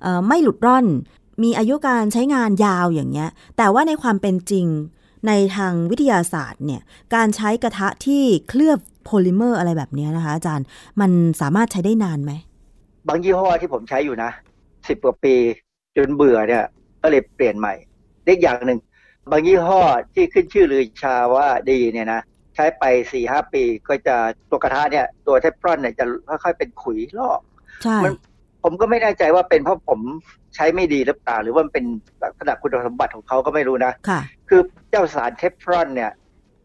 [0.02, 0.86] เอ่อไม่หลุดร่อน
[1.44, 4.68] มีอายุการใช้งานยาวอย่างเงี้ย แต่ว่าในความเป็นจริง
[5.28, 6.82] ในทางวิทยาศาสตร์เนี่ย
[7.16, 10.66] การใช้กระทะที่เคลือบโพลิเมอร์อะไรแบบเนี้ยนะคะ อาจารย์
[11.02, 11.12] มัน
[11.42, 12.32] สามารถใช้ได้นานไหม
[13.08, 14.32] บางยี่ห้อที่ผมใช้อยู่นะ
[14.88, 15.36] สิบกว่าปี
[15.98, 16.64] จนเบื่อเนี่ย
[17.02, 17.74] ก็เลยเปลี่ยนใหม่
[18.26, 18.80] เล็กอย่างหนึ่ง
[19.32, 19.82] บางยี่ห้อ
[20.14, 22.22] ที่ขึ้นชื่อลือชาว่าดีเนี่ยนะ
[22.56, 24.16] ใช้ไปสี่ห้าปีก็จะ
[24.50, 26.06] ตัวกระทะเนี่ย ตัวเทฟลอนเนี่ยจะ
[26.44, 27.40] ค่อยๆเป็นขุยลอก
[27.84, 28.14] ใช่มัน
[28.64, 30.00] ผมก็ไม่แน่ใจว่าเป็นเพราะผม
[30.56, 31.86] ใช้ไม่ดีหรือเปล่า หรือว่ามันเป็น
[32.24, 36.12] ลักษณะคุณสมบัติของเขาก็ไม่รู้นะค่ะ คือเจ้าสารเทฟลอนเนี่ย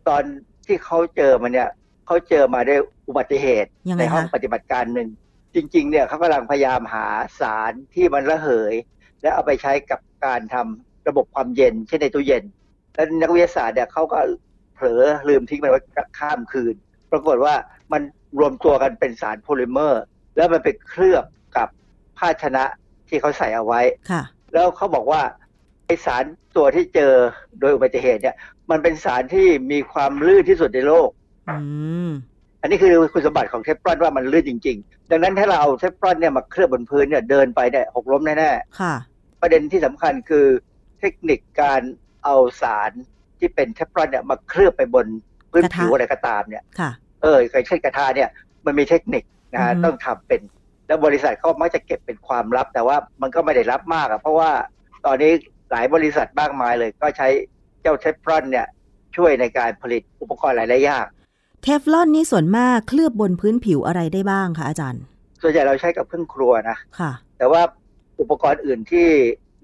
[0.09, 0.23] ตอน
[0.67, 1.69] ที่เขาเจอมันเนี่ย
[2.07, 2.79] เขาเจอมาด้วย
[3.09, 5.09] อุบัติเหตุยังไงในห้องคะปฏิบัติการหนึ่ง
[5.57, 7.07] จริง ๆ เนี่ยเขากำลังพยายามหา
[7.41, 8.75] สารที่มันระเหย
[9.23, 12.45] และเอาไปใช้กับการทำระบบความเย็นเช่นในตู้เย็น
[12.95, 14.19] แล้วนักวิทยาศาสตร์เนี่ยเขาก็
[14.75, 15.81] เผลอลืมทิ้งมันไว้
[16.19, 16.75] ข้ามคืน
[17.13, 17.55] ปรากฏว่า
[17.93, 18.03] มัน
[18.39, 20.03] รวมตัวกันเป็นสารโพลิเมอร์
[20.37, 21.25] แล้วมันไปเคลือบ
[21.57, 21.69] กับ
[22.19, 22.65] ภาชนะ
[23.09, 23.81] ที่เขาใส่เอาไว้
[24.11, 25.23] ค่ะ แล้วเขาบอกว่า
[25.87, 26.25] ไอสาร
[26.57, 27.13] ตัวที่เจอ
[27.61, 28.37] โดยอุบัติเหตุเนี่ย
[28.71, 31.09] มันเป็นสารที่มีความลื่นที่สุดในโลก
[31.49, 31.57] อื
[32.09, 32.11] ม
[32.61, 38.51] อันนี้คือคุณสมบัติของเทฟลอนว่ามันลื่นจริงๆ ดังนั้นถ้าเราเอาเทฟลอนเนี่ยมาเคลือบบนพื้นเนี่ยเดินไปเนี่ยหกล้มแน่
[38.81, 40.47] ค่ะๆประเด็นที่สำคัญคือ
[41.01, 41.81] เทคนิคการ
[42.25, 42.91] เอาสาร
[43.39, 45.07] ที่เป็นเทฟลอนเนี่ยมาเคลือบไปบน
[45.51, 46.91] พื้นกระทะผิวอะไรก็ตามเนี่ยค่ะ
[47.23, 48.29] เออเช่นกระทะเนี่ย
[48.67, 50.41] มันมีเทคนิคนะฮะอือฮึต้องทำเป็น
[50.87, 54.51] แล้วบริษัทเขามักจะเก็บเป็นความลับ แต่ว่ามันก็ไม่ได้ลับมากอะเพราะว่า
[55.07, 55.33] ตอนนี้
[55.71, 57.29] หลายบริษัทมากมายเลย ก็ใช้
[57.83, 58.67] เจ้าเทฟลอนเนี่ย
[59.17, 61.07] ช่วยในการผลิตอุปกรณ์หลายๆอย่าง
[61.69, 65.03] เทฟลอนนี่ส่วนมากเคลือบบนพื้นผิวอะไรได้บ้างคะอาจารย์
[65.43, 67.63] ส่วนใหญ่เราใช้กับเครื่องครัวนะค่ะ แต่ว่า
[68.21, 69.07] อุปกรณ์อื่นที่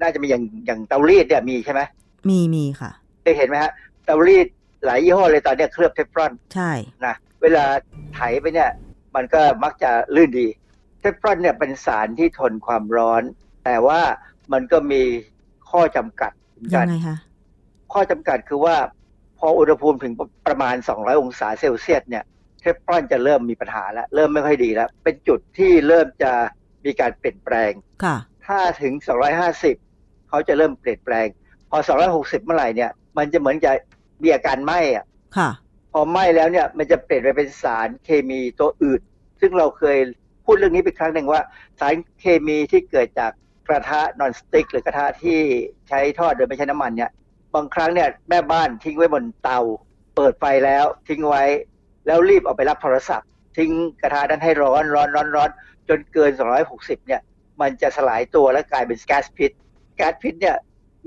[0.00, 1.80] น่าจะมีอย่างอย่างเตารีดเนี่ยมีใช่ไหม
[2.28, 2.90] มีมีค่ะ
[3.24, 3.72] ได้เห็นไหมฮะ
[4.04, 4.46] เตารีด
[4.84, 6.70] หลายยี่ห้อเลยตอนเนี้ยเคลือบเทฟลอนใช่
[7.06, 7.64] นะเวลา
[8.14, 8.70] ไถไปเนี่ย
[9.14, 10.46] มันก็มักจะลื่นดี
[11.00, 13.22] เทฟลอนเนี่ยเป็นสารที่ทนความร้อน
[13.64, 14.00] แต่ว่า
[14.52, 15.02] มันก็มี
[15.70, 17.16] ข้อจำกัดเหมือนยักังนไงคะ
[17.92, 18.76] ข้อจำกัดคือว่า
[19.44, 20.12] พออุณหภูมิถึง
[20.46, 22.24] ประมาณ 200 องศาเซลเซียสเนี่ย
[22.60, 26.32] เทฟลอนจะเริ่มมีปัญหาแล้ว เริ่มไม่ค่อยดีแล้ว เป็นจุดที่เริ่มจะ
[26.84, 27.72] มีการเปลี่ยนแปลง
[28.04, 28.16] ค่ะ
[28.46, 28.92] ถ้าถึง
[29.60, 31.26] 250 เขาจะเริ่มเปลี่ยนแปลง
[31.70, 31.78] พอ
[32.12, 33.72] 260 เมื่อไหร่เนี่ย มันจะเหมือนจะ
[34.22, 35.50] มีอาการไหม้อะค่ะ
[35.92, 39.00] พอไหม้แล้วเนี่ยมันจะเปลี่ยนไปเป็นสารเคมีตัวอื่น
[39.40, 39.98] ซึ่งเราเคย
[40.44, 41.40] พูดเรื่องนี้ไปครั้งหนึ่งว่า
[41.80, 43.32] สารเคมีที่เกิดจาก
[43.68, 45.38] กระทะนอนสติ๊กหรือกระทะที่
[45.88, 47.10] ใช้ทอดโดยไม่ใช้น้ำมันเนี่ย
[47.54, 49.60] บางครั้งเนี่ยแม่บ้านทิ้งไว้บนเตา
[50.16, 51.44] เปิดไฟแล้วทิ้งไว้
[52.06, 53.70] แล้วรีบเอาไปรับโทรศัพท์ ทิ้ง
[54.02, 55.50] กระทะนั้นให้ร้อนร้อนร้อนร้อน
[55.88, 56.30] จนเกิน
[56.70, 57.20] 260 เนี่ย
[57.60, 59.52] มันจะสลายตัวและกลายเป็นแก๊สพิษ
[59.96, 60.56] แก๊สพิษเนี่ย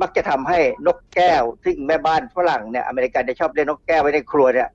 [0.02, 4.70] มักจะทำให้นกแก้ว ซึ่งแม่บ้านฝรั่งเนี่ยอเมริกันจะชอบเลี้ยงนกแก้วไว้ในครัวเนี่ย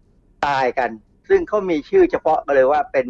[0.46, 0.90] ตายกัน
[1.28, 3.06] ซึ่งเขามีชื่อเฉพาะมาเลยว่าเป็น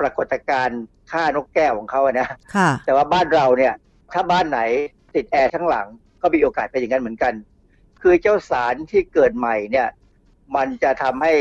[0.00, 0.80] ปรากฏการณ์
[1.10, 3.72] ฆ่านกแก้วของเขาอะนะค่ะแต่ว่าบ้านเราเนี่ย
[4.12, 4.60] ถ้าบ้านไหน
[5.14, 5.86] ติดแอร์ทั้งหลัง
[6.22, 7.32] ก็มีโอกาสเป็นอย่างนั้นเหมือนกัน
[8.02, 9.88] คือเจ้าสารที่เกิดใหม่เนี่ย
[10.56, 11.32] มันจะทำให้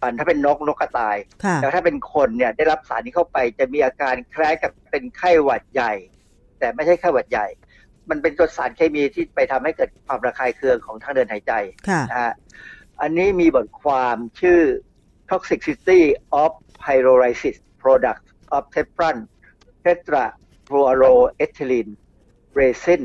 [0.00, 5.92] อันถ้าเป็นนกนกกระต่ายค่ะแต่ถ้าเป็นคนเนี่ยได้รับสารนี้เข้าไป จะมีอาการคล้ายกับเป็นไข้หวัดใหญ่
[6.58, 7.46] แต่ไม่ใช่ไข้หวัดใหญ่
[8.10, 11.52] มันเป็นตัวสารเคมีที่ไปทำให้เกิดความระคายเคืองของทางเดินหายใจ
[11.88, 12.32] ค่ะนะฮะ
[13.00, 14.60] อันนี้มีบทความชื่อ
[15.30, 16.00] Toxicity
[16.42, 19.16] of Pyrolysis Products of Teflon
[19.84, 21.92] Tetrafluoroethylene
[22.58, 23.02] Resin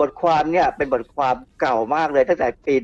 [0.00, 2.74] บทความเนี่ยเป็นบทความเก่ามากเลยตั้งแต่ปี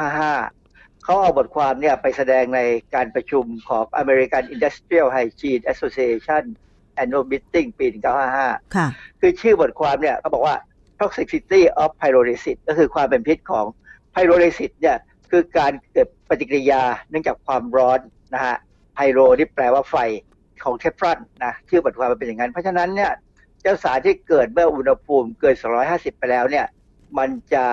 [0.00, 2.60] 1955 เขาเอาบทความเนี่ยไปแสดงใน
[2.94, 6.42] การประชุมของ American Industrial Hygiene Association
[7.02, 8.88] Annual Meeting ปี 1955 ค่ะ
[9.20, 10.56] คือชื่อบทความเนี่ยเขาบอกว่า
[11.00, 13.66] toxicity of pyrolysis ก็คือความเป็นพิษของ
[14.14, 14.98] pyrolysis เนี่ย
[15.30, 18.00] คือการเกิดปฏิกิริยาเนื่องจากความร้อน
[18.34, 18.56] นะฮะ
[18.94, 19.96] pyro นี่แปลว่าไฟ
[20.64, 23.12] ของเทฟลอนนะชื่อบทความมันเป็นอย่างนั้น เพราะฉะนั้นเนี่ย
[23.66, 25.54] จ้าสารที่เกิดเมื่ออุณหภูมิเกิน
[25.86, 26.66] 250 ไปแล้วเนี่ย
[27.18, 27.64] มันจะ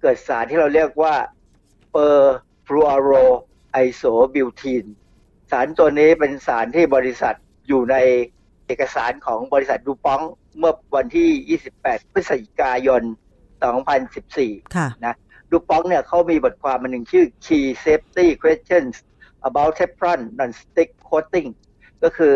[0.00, 1.14] เกิดสารที่เราเรียกว่า
[1.90, 4.84] perfluoroisobutene
[5.50, 7.34] สารตัวนี้เป็นสารที่บริษัท
[7.68, 7.96] อยู่ใน
[8.66, 10.20] เอกสารของบริษัทดูปอง
[10.58, 13.02] เมื่อวันที่ 28 พฤศจิกายน
[13.88, 15.14] 2014ค่ะนะ
[15.50, 18.94] ดูปองเนี่ยเขามีบทความมันหนึ่งชื่อ Key Safety Questions
[19.48, 21.48] about Teflon Non-Stick Coating
[22.02, 22.34] ก็คือ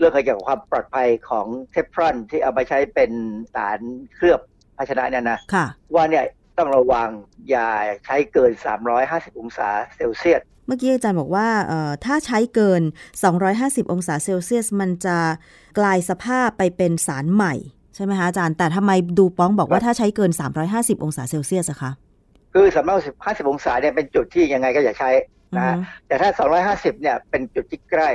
[0.00, 3.10] เรื่องเกี่ยวกับความปลอดภัยของเทฟลอนที่เอาไปใช้เป็น
[3.54, 3.80] สาร
[4.14, 4.40] เคลือบ
[4.76, 6.24] ภาชนะเนี่ยนะค่ะว่าเนี่ย
[6.58, 7.08] ต้องระวัง
[7.50, 7.68] อย่า
[8.04, 8.52] ใช้เกิน
[8.96, 12.82] 350 องศาเซลเซียสเมื่อกี้อาจารย์บอกว่าเอ่อถ้าใช้เกิน
[13.36, 15.18] 250 องศาเซลเซียส มันจะ
[15.78, 17.54] กลายสภาพไปเป็นสารใหม่
[17.94, 20.30] ใช่ไหมคะอาจารย์ แต่ทำไมดูป้องบอกว่าถ้าใช้เกิน
[20.66, 21.92] 350 องศาเซลเซียสอะคะ
[22.52, 22.66] คือ
[23.08, 25.10] 350 องศาเนี่ยเป็นจุดที่ยังไงก็อย่าใช้
[25.56, 26.28] นะฮะอือฮึแต่ถ้า
[26.70, 28.10] 250 เนี่ยเป็นจุดที่ใกล้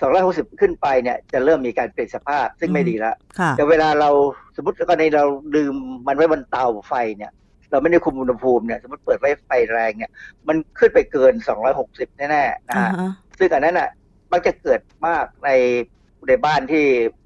[0.00, 4.10] 260 ขึ้นไปเนี่ยจะเริ่มมีการเปลี่ยนสภาพซึ่งไม่ดีแล้วค่ะแต่เวลาเรา
[4.56, 5.24] สมมติกรณีเรา
[5.56, 5.74] ลืม
[6.06, 7.32] มันไว้บนเตาไฟเนี่ย
[7.70, 10.10] เราไม่ได้คุมอุณหภูมิเนี่ยสมมติเปิดไว้ไฟแรงเนี่ย
[10.48, 11.32] มันขึ้นไปเกิน
[11.76, 13.88] 260 แน่ๆนะอ่าฮะฮะซึ่งอันนั้นอะ
[14.32, 15.50] มักจะเกิดมากใน
[16.28, 16.84] ในบ้านที่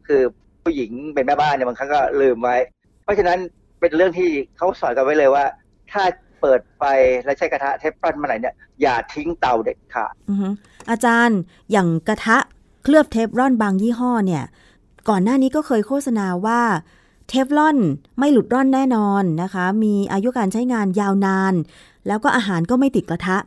[0.08, 0.22] คือ
[0.64, 2.56] ผู้หญิงเป็นแม่บ้านเนี่ยบางครั้งก็ลืมไว้
[3.04, 3.38] เพราะฉะนั้น
[3.80, 5.44] เป็นเรื่องที่เขาสอนกันไว้เลยว่า
[5.92, 6.02] ถ้า
[6.40, 6.82] เปิดไฟ
[7.24, 10.48] และใช้กระทะเทฟลอนเมื่อไหร่เนี่ยอย่าทิ้งเตาเด็ดขาดอือฮึ
[10.90, 11.40] อาจารย์
[11.72, 12.38] อย่างกระทะ
[12.82, 14.44] เคลือบเทฟลอนบางยี่ห้อเนี่ย
[15.08, 16.60] ก่อนหน้านี้ก็เคยโฆษณาว่า
[17.28, 17.78] เทฟลอน
[18.18, 21.54] ไม่หลุดร่อนแน่นอนนะคะ มีอายุการใช้งานยาวนาน
[22.06, 23.38] แล้วก็อาหารก็ไม่ติดกระทะ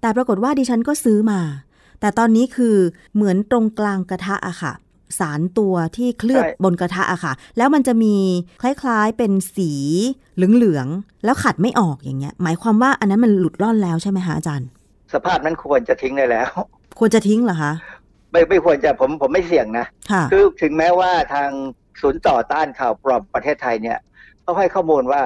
[0.00, 1.40] แต่ปรากฏว่าดิฉันก็ซื้อมา
[2.00, 2.76] แต่ตอนนี้คือ
[3.14, 4.72] เหมือนตรงกลางกระทะอะค่ะ
[5.18, 8.14] สารตัวที่เคลือบใช่บนกระทะอะค่ะ แล้วมันจะมี
[8.62, 9.72] คล้ายๆเป็นสี
[10.34, 14.68] เหลืองๆ แล้วขัดไม่ออกอย่างเงี้ย หมายความว่าอันนั้นมันหลุดร่อนแล้วใช่ไหมคะอาจารย์
[15.12, 16.50] สภาพนั้นควรจะทิ้งได้แล้ว
[16.98, 17.72] ควรจะทิ้งเหรอคะ
[18.34, 21.50] ไม่ไม่ควรจะผมผมไม่เสี่ยงนะค่ะคือถึงแม้ว่าทาง
[22.00, 23.98] ศูนย์ต่อต้านข่าวปลอมประเทศไทยเนี่ย
[24.42, 25.22] เขาให้ข้อมูลว่า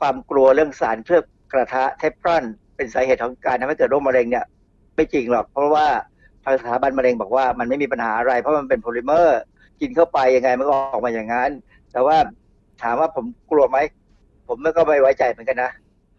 [0.00, 2.44] ความกลัวเรื่องสารเคลือบกระทะเทฟลอน
[2.76, 4.44] เป็นสาเหตุของการทำให้เกิดโรคมะเร็งเนี่ย
[4.94, 5.86] ไม่จริงหรอก เพราะว่า
[6.44, 9.40] ทางสถาบันมะเร็งบอกว่ามันไม่มีปัญหาอะไร เพราะมันเป็นโพลิเมอร์
[9.80, 11.50] กินเข้าไปยังไงมันก็ออกมาอย่างนั้น
[11.92, 12.16] แต่ว่า
[12.82, 13.78] ถามว่าผมกลัวไหม
[14.48, 15.70] ผมก็ไม่ไว้ใจเหมือนกันนะ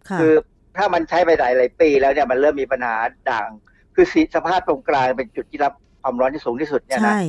[0.08, 0.32] ค่ะคือ
[0.76, 2.96] ถ้ามันใช้ไปหลายหลายปีแล้วเนี่ยมันเริ่มมีปัญหา
[3.30, 3.48] ด่าง
[3.94, 5.72] คือสีสภาพตรงกลางเป็นจุดที่รับ
[6.08, 7.20] ความร้อนที่สูงที่สุดเนี่ยนะใช่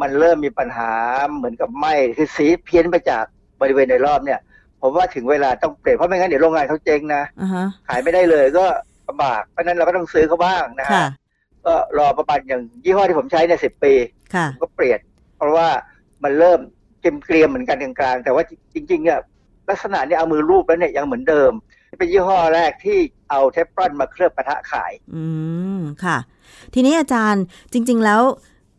[0.00, 0.90] มันเริ่มมีปัญหา
[1.36, 3.24] เหมือนกับไหมคือสีเพี้ยนไปจาก
[3.60, 4.40] บริเวณโดยรอบเนี่ย
[4.82, 8.64] ผมว่าถึงเวลาต้องเปลี่ยนเพราะไม่งั้นเดี๋ยวโรงงานเขาเจ๊งนะอ่าฮะขายไม่ได้เลยก็
[9.08, 11.10] ลำบากเพราะฉะนั้นเราก็ต้องซื้อเขาบ้างนะค่ะฮะ
[11.66, 13.92] ก็รอประมาณอย่างยี่ห้อที่ผมใช้เนี่ยสิบปี
[14.34, 15.00] ค่ะผมก็เปลี่ยน
[15.36, 15.68] เพราะว่า
[16.24, 16.60] มันเริ่ม
[17.00, 18.42] เกมเกรียมๆเหมือนกันกลางๆแต่ว่า
[18.74, 19.18] จริงๆเนี่ย
[19.68, 21.52] ลักษณะเนี่ยเอามือรูปแล้วเนี่ยยังเหมือนเดิม
[21.98, 22.98] เป็นยี่ห้อแรกที่
[23.30, 25.24] เอาเทฟลอนมาเคลือบกระทะขาย อื
[25.78, 26.18] มค่ะ
[26.74, 27.42] ทีนี้อาจารย์
[27.72, 28.22] จริง ๆ แล้ว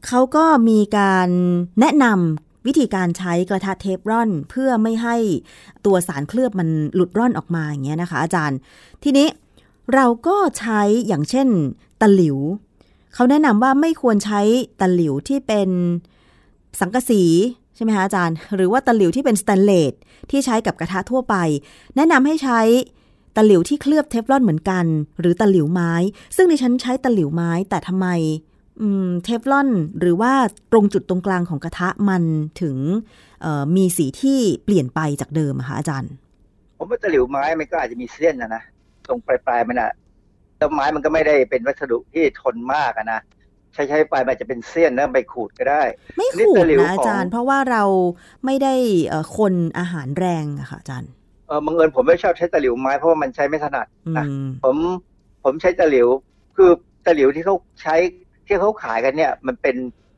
[0.08, 1.30] เขาก็มีการ
[1.80, 5.16] แนะนำวิธีการใช้กระทะเทฟลอน เพื่อไม่ให้
[5.86, 8.58] ตัวสารเคลือบมันหลุดร่อนออกมาอย่างเงี้ยนะคะ อาจารย์
[9.04, 9.28] ทีนี้
[9.94, 11.48] เราก็ใช้อย่างเช่น
[12.02, 12.38] ตะหลิว
[13.14, 14.42] เขาแนะนำว่าไม่ควรใช้
[14.82, 15.70] ตะหลิวที่เป็น
[16.80, 17.24] สังกะสี
[17.76, 19.94] ใช่ไหมคะอาจารย์ หรือว่าตะหลิวที่เป็นสแตนเลส
[20.30, 21.36] ที่ใช้กับกระทะทั่วไป
[21.96, 22.60] แนะนำให้ใช้
[23.36, 24.86] ตะหลิวที่เคลือบเทฟลอนเหมือนกัน
[25.20, 25.94] หรือตะหลิวไม้
[26.36, 28.08] ซึ่งดิฉันใช้ตะหลิวไม้ แต่ทำไม
[28.82, 29.70] อืมเทฟลอน
[30.00, 30.34] หรือว่า
[30.72, 32.24] ตรงจุดตรงกลางของกระทะมัน
[32.62, 32.78] ถึง
[33.42, 36.12] เอ่อมีสีที่เปลี่ยนไปจากเดิมอะคะอาจารย์
[36.78, 38.64] ผมว่าตะหลิวไม้มันก็อาจจะมีเส้นนะนะ
[39.08, 39.92] ตรงปลายๆมันอะ
[40.58, 43.20] แต่ไม้มันก็ไม่ได้เป็นวัสดุที่ทนมากอะนะ
[43.74, 45.84] ใช้ใช้ไปมันอาจจะเป็นเส้นแล้วไปขูดก็ได้
[46.18, 47.84] ไม่นี่ขูดตะหลิวนะของอาจารย์ เพราะว่าเรา
[48.46, 48.76] ไม่ได้
[49.08, 51.21] เอ่อคนอาหารแรงอะค่ะอาจารย์เออ
[51.66, 54.76] บังเอิญผมไม่ชอบใช้ตะหลิวไม้เพราะว่ามันใช้ไม่ถนัดอืนะมผม
[55.44, 56.08] ผมใช้ตะหลิว
[56.56, 56.70] คือ
[57.06, 57.96] ตะหลิวที่เขาใช้
[58.48, 59.76] ที่เขาขายกันเนี่ย มันเป็น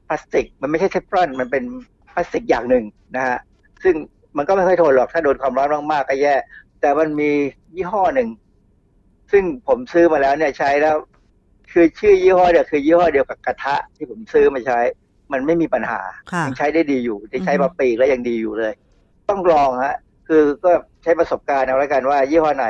[0.07, 1.63] พลาสติก มันไม่ใช่เทฟลอนมันเป็น
[2.09, 2.84] พลาสติกอย่างหนึ่ง
[3.15, 3.38] นะฮะ
[3.84, 3.95] ซึ่ง
[4.38, 6.36] มันก็ไม่ค่อยทนหรอกถ้าโดนความร้อนมากๆก็แย่
[6.81, 7.29] แต่มันมี
[7.75, 8.29] ยี่ห้อหนึ่ง
[9.31, 10.95] ซึ่งผมซื้อมาแล้วเนี่ยใช้แล้ว
[11.71, 14.79] คือชื่อยี่ห้อเนี่ยคือยี่ห้อเดียวกับกระทะที่ผมซื้อมาใช้
[15.34, 18.73] มันไม่มีปัญหาค่ะยังใช้ได้ดีอยู่ที่ใช้อือฮึมาปีแล้วยังดีอยู่เลย
[19.29, 19.95] ต้องลองฮะ
[20.27, 20.71] คือก็
[21.04, 22.68] ใช้ประสบการณ์เอาแล้วกันว่า ยี่ห้อไหน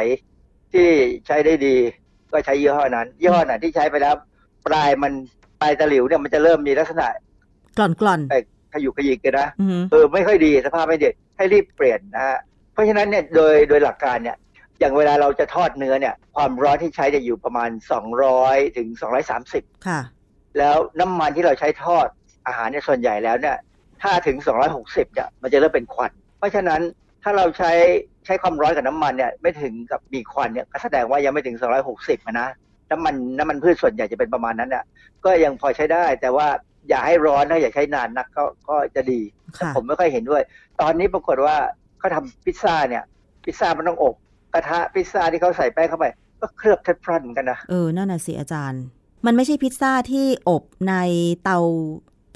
[0.73, 0.87] ที่
[1.27, 1.75] ใช้ได้ดี
[2.31, 4.15] ก็ใช้ยี่ห้อนั้น ยี่ห้อไหนที่ใช้ไปแล้ว
[4.67, 5.13] ปลายมัน
[5.61, 7.07] ปลายตะหลิวเนี่ยมันจะเริ่มมีลักษณะ
[7.77, 8.35] กล่อนกล่อนไป
[8.73, 12.37] ขยุกขยิกกันนะอืมเออไม่ค่อยดีสภาพไม่ดีให้รีบเปลี่ยนนะฮะ
[12.73, 14.37] เพราะฉะนั้นเนี่ยโดยโดยหลักการเนี่ย
[14.79, 17.69] อย่างเวลาเราจะทอดเนื้อเนี่ย ความร้อนที่ใช้จะอยู่ประมาณ
[18.23, 18.87] 200 ถึง
[19.37, 19.99] 230 ค่ะ
[20.57, 22.07] แล้วน้ำมันที่เราใช้ทอด
[22.47, 23.57] อาหารเนี่ยส่วนใหญ่แล้วเนี่ย
[24.01, 24.37] ถ้าถึง
[24.75, 26.81] 260เนี่ยมันจะเริ่มเป็นควัน เพราะฉะนั้น
[27.23, 27.71] ถ้าเราใช้
[28.25, 31.55] ใช้ความร้อนกับน้ำมันเนี่ยไม่ถึงกับมีควันเนี่ยก็แสดงว่ายังไม่ถึง
[31.91, 32.47] 260อะนะ
[32.91, 34.83] น้ำมันน้ำมันพืชส่วนใหญ่จะเป็นประมาณนั้นเนี่ย
[35.25, 36.47] ก็ยังพอใช้ได้ แต่ว่า
[36.89, 39.21] อย่าให้ร้อนนะอย่าใช้นานนักก็ก็จะดี
[39.57, 40.41] ค่ะผมไม่ค่อยเห็นด้วย
[40.81, 41.55] ตอนนี้ปรากฏว่า
[41.99, 43.03] เขาทำพิซซ่าเนี่ย
[43.43, 44.15] พิซซ่ามันต้องอบ
[44.53, 46.05] กระทะพิซซ่าที่เขาใส่แป้งเข้าไป
[46.41, 48.83] ก็เคลือบเทฟลอนเหมือนกันนะเออนั่นน่ะสิอาจารย์
[49.25, 50.95] มันไม่ใช่พิซซ่าที่อบใน
[51.43, 51.57] เตา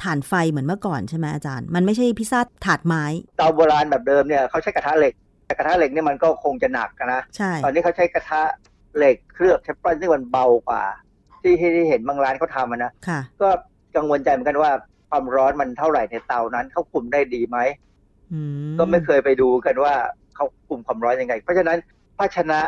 [0.01, 3.03] ถ่านไฟเหมือนเมื่อก่อนใช่ไหมอาจารย์ มันไม่ใช่พิซซ่าถาดไม้
[3.38, 5.13] เตาโบราณแบบเดิมเนี่ยเขาใช้กระทะเหล็ก
[5.48, 8.41] แต่กระทะเหล็กเนี่ยมันก็คงจะหนักนะใช่ตอนนี้เขาใช้กระทะ
[8.98, 10.84] เหล็กเคลือบเทฟลอนซึ่งมันเบากว่า
[11.41, 13.50] ที่ที่เห็นบางร้านเขาทำอะนะค่ะก็
[13.95, 14.72] กังวลใจเหมือนกันว่า
[15.10, 17.58] ความร้อนมันเท่าไหร่ในเตานั้นเขาคุมได้ดีไหม
[18.34, 18.39] อื
[18.80, 19.93] ก็ไม่เคยไปดูกันว่า
[20.36, 21.78] เขาคุมความร้อนยังไง เพราะฉะนั้น
[22.18, 22.60] ภาชนะ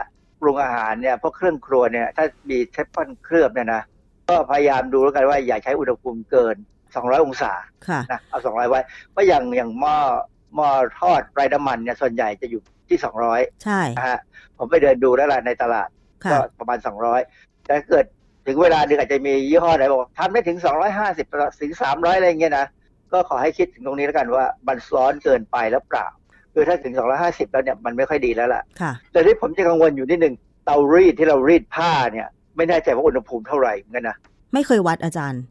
[0.42, 3.82] ปรุงอาหารเนี่ยพวกเครื่องครัวเนี่ย ถ้ามีเทฟลอนเคลือบเนี่ยนะ
[4.30, 6.56] ก็พยายามดูแล้วกันว่าอย่าใช้อุณหภูมิเกิน
[6.90, 7.54] 200 องศา
[7.88, 9.96] ค่ะนะเอา 200 ไว้เพราะอย่างอย่างหม้อ
[10.39, 10.70] ห ม้อ
[11.00, 12.97] ทอดไร้น้ำมันเนี่ยส่วนใหญ่จะอยู่ที่
[13.30, 14.20] 200ใช่นะฮะ
[14.58, 15.89] ผมไปเดินดูแล้วล่ะในตลาด
[16.24, 16.78] ค่ะก็ประมาณ
[17.22, 18.06] 200แต่ถ้าเกิด
[18.47, 20.58] ถึงเวลาหนึ่งอาจจะมียี่ห้อไหนบอกทำได้ถึง
[21.06, 22.66] 250ถึง300อะไรอย่างเงี้ยนะ
[23.12, 26.08] ก็ขอให้คิดถึงตรงนี้แล้วกันว่ามันร้อนเกินไปแล้วเปล่า
[26.54, 26.93] คือถ้าถึง
[27.24, 30.36] 250 แล้วเนี่ยมันไม่ค่อยดีแล้วล่ะค่ะ แต่ที่ผมจะกังวลอยู่นิดหนึ่ง
[30.66, 32.28] เตารีดที่เรารีดผ้าเนี่ย
[32.58, 34.16] ไม่แน่ใจว่าอุณหภูมิเท่าไหร่เหมือนกันนะ
[34.54, 35.41] ไม่เคยวัดอาจารย์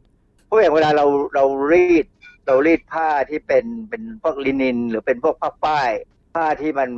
[0.47, 2.07] เพราะอย่างเวลาเราเรารีด
[2.49, 5.91] เรารีดผ้าที่เป็นเป็นพวกลินิน หรือเป็นพวกผ้าฝ้าย
[6.35, 6.89] ผ้าที่มัน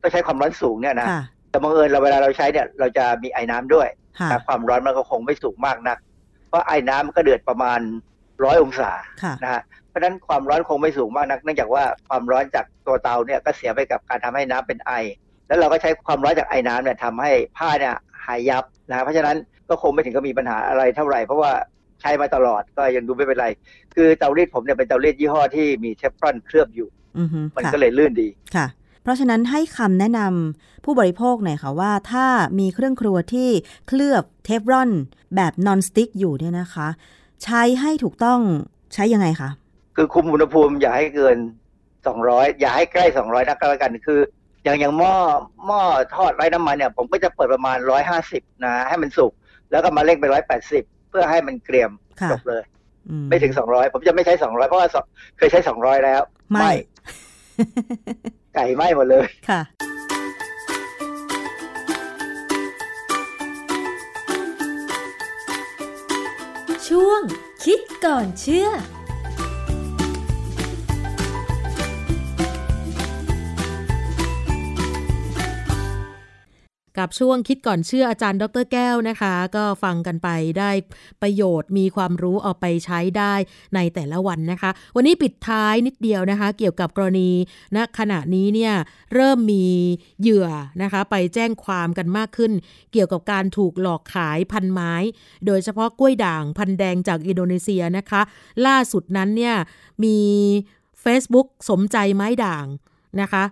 [0.00, 3.88] ต้องใช้ความร้อนสูงเนี่ยนะค่ะแต่บังเอิญเราเวลาเราใช้เนี่ยเราจะมีไอ้น้ำด้วย
[4.18, 5.98] ค่ะแต่ความร้อนมันก็คงไม่สูงมากนัก
[6.48, 7.80] เพราะไอ้น้ำมันก็เดือดประมาณ
[8.44, 8.92] ร้อยองศา
[9.22, 14.92] ค่ะนะฮะเพราะฉะนั้นความร้อนคงไม่สูงมากนัก เนื่องจากว่าความร้อนจากตัวเตาเนี่ยก็เสียไปกับการทำให้น้ำเป็นไอ
[15.46, 17.94] แล้วเราก็ใช้ความร้อนจากไอ้น้ำเนี่ยทำให้ผ้าเนี่ย
[18.24, 19.36] หายยับนะเพราะฉะนั้น
[19.68, 21.52] ก็คงไม่ถึงกับมีปัญหาอะไรเท่าไหร่เพราะว่า
[22.00, 23.46] ใช้มาตลอดก็ยังดูไม่เป็นไร
[23.96, 26.88] คือเตารีดผมเนี่ยเป็นเตารีดยี่ห้อที่มีเทฟลอนเคลือบอยู่
[27.18, 28.66] อือฮึมันค่ะก็เลยลื่นดีค่ะ
[29.02, 32.26] เพราะฉะนั้นให้คำแนะนำผู้บริโภคหน่อยค่ะว่าถ้า
[32.58, 33.48] มีเครื่องครัวที่
[33.88, 34.90] เคลือบเทฟรอน
[35.36, 36.88] แบบนอนสติ๊กอยู่เนี่ยนะคะ
[37.44, 38.40] ใช้ให้ถูกต้อง
[38.94, 39.50] ใช้ยังไงคะ
[39.96, 41.36] คือคุมอุณหภูมิอย่าให้เกิน
[41.98, 44.20] 200 อย่าให้ใกล้ 200นักก็แล้วกันคือ
[44.64, 45.14] อย่างอย่างหม้อ
[45.66, 45.80] หม้อ
[46.14, 47.78] ทอดไร้น้ำมันเนี่ย ผมก็จะเปิดประมาณ
[48.20, 49.32] 150 นะ ให้มันสุก
[49.70, 50.24] แล้วก็มาเร่งไป
[50.68, 51.90] 180 เพื่อให้มันเกรียม
[52.20, 52.75] ค่ะจบเลยอื
[53.28, 54.96] ไม่ถึง200ผมจะไม่ใช้200เพราะว่าส
[55.38, 56.70] เคยใช้200แล้ว ไม่
[58.54, 59.62] ไก่ไหม้หมดเลยค่ะ
[66.88, 67.22] ช่วง
[67.64, 68.68] คิดก่อนเชื่อ
[76.98, 80.28] กับช่วงคิดก่อนเชื่ออาจารย์ดรแก้วนะคะ ก็ฟังกันไป
[80.58, 80.70] ได้
[81.22, 83.34] ประโยชน์มีความรู้เอาไปใช้ได้
[83.74, 87.30] ในแต่ละวันนะคะ วันนี้ปิดท้ายนิดเดียวนะคะ เกี่ยวกับกรณี
[87.76, 88.74] ณขณะนี้เนี่ย
[89.14, 89.66] เริ่มมี
[90.20, 90.48] เหยื่อ
[90.82, 92.52] นะคะ ไปแจ้งความกันมากขึ้น
[92.92, 94.92] เกี่ยวกับการถูกหลอกขายพันไม้
[95.46, 98.20] โดยเฉพาะกล้วยด่างพันแดงจากอินโดนีเซียนะคะ
[98.66, 99.54] ล่าสุดนั้นเนี่ย
[100.04, 100.18] มี
[101.04, 102.66] Facebook สมใจไม้ด่าง
[103.22, 103.44] นะคะ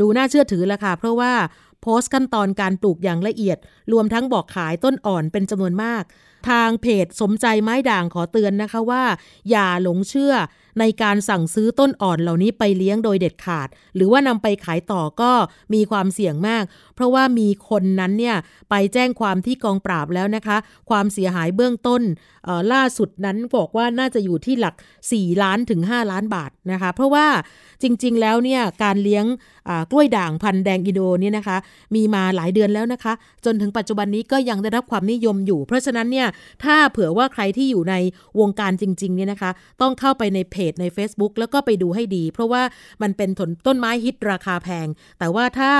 [0.00, 1.32] ดูน่าเชื่อถือแล้วค่ะเพราะว่า
[1.82, 3.58] โพสต์ขั้นตอนการปลูกอย่างละเอียด
[3.92, 6.04] รวมทั้งบอกขายต้นอ่อนเป็นจำนวนมาก
[6.48, 9.02] ทางเพจสมใจไม้ด่างขอเตือนนะคะว่า
[9.50, 10.34] อย่าหลงเชื่อ
[10.80, 15.32] ในการสั่งซื้อต้นอ่อนเหล่านี้ไปเลี้ยงโดยเด็ดขาด หรือว่านำไปขายต่อก็
[15.74, 16.64] มีความเสี่ยงมาก
[16.94, 18.36] เพราะว่ามีคนนั้นเนี่ย
[18.70, 20.56] ไปแจ้งความที่กองปราบแล้วนะคะ
[20.90, 22.02] ความเสียหายเบื้องต้น
[22.46, 24.74] ออล่าสุดนั้นบอกว่าน่าจะอยู่ที่หลัก
[25.08, 27.26] 4 ล้านถึง 5 ล้านบาทนะคะ เพราะว่า
[27.82, 29.24] จริงๆแล้วเนี่ยการเลี้ยง
[29.90, 31.56] กล้วยด่างพันธุ์แดงอินโดเนี่ยนะคะ
[31.94, 33.12] มีมาหลายเดือนแล้วนะคะ
[33.44, 36.28] จนถึงปัจจุบันนี้ก็ยังได้รับความนิยมอยู่ เพราะฉะนั้นเนี่ย
[36.64, 37.94] ถ้าเผื่อว่าใครที่อยู่ใน
[38.40, 39.50] วงการจริงๆเนี่ยนะคะ
[39.80, 42.62] ต้องเข้าไปในเพจใน Facebook แล้วก็ไปดูให้ดี เพราะว่า
[43.02, 44.86] มันเป็นต้นต้นไม้ฮิตราคาแพง
[45.18, 45.72] แต่ว่าถ้า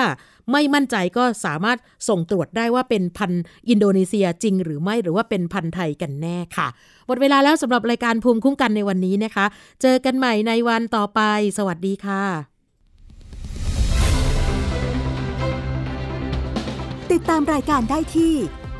[0.53, 1.79] ไม่มั่นใจก็สามารถ
[2.09, 3.33] ส่งตรวจได้ว่าเป็นพัน
[3.69, 6.69] อินโดนีเซียจริงหรือไม่หรือว่าเป็นพันไทยกันแน่ค่ะ
[7.07, 9.47] หมดเวลาแล้วสำหรับรายการภูมิคุ้มกันในวันนี้นะคะ
[9.83, 11.21] เจอกันใหม่ในวันต่อไป
[11.59, 12.25] สวัสดีค่ะ
[17.13, 18.35] ติดตามรายการได้ที่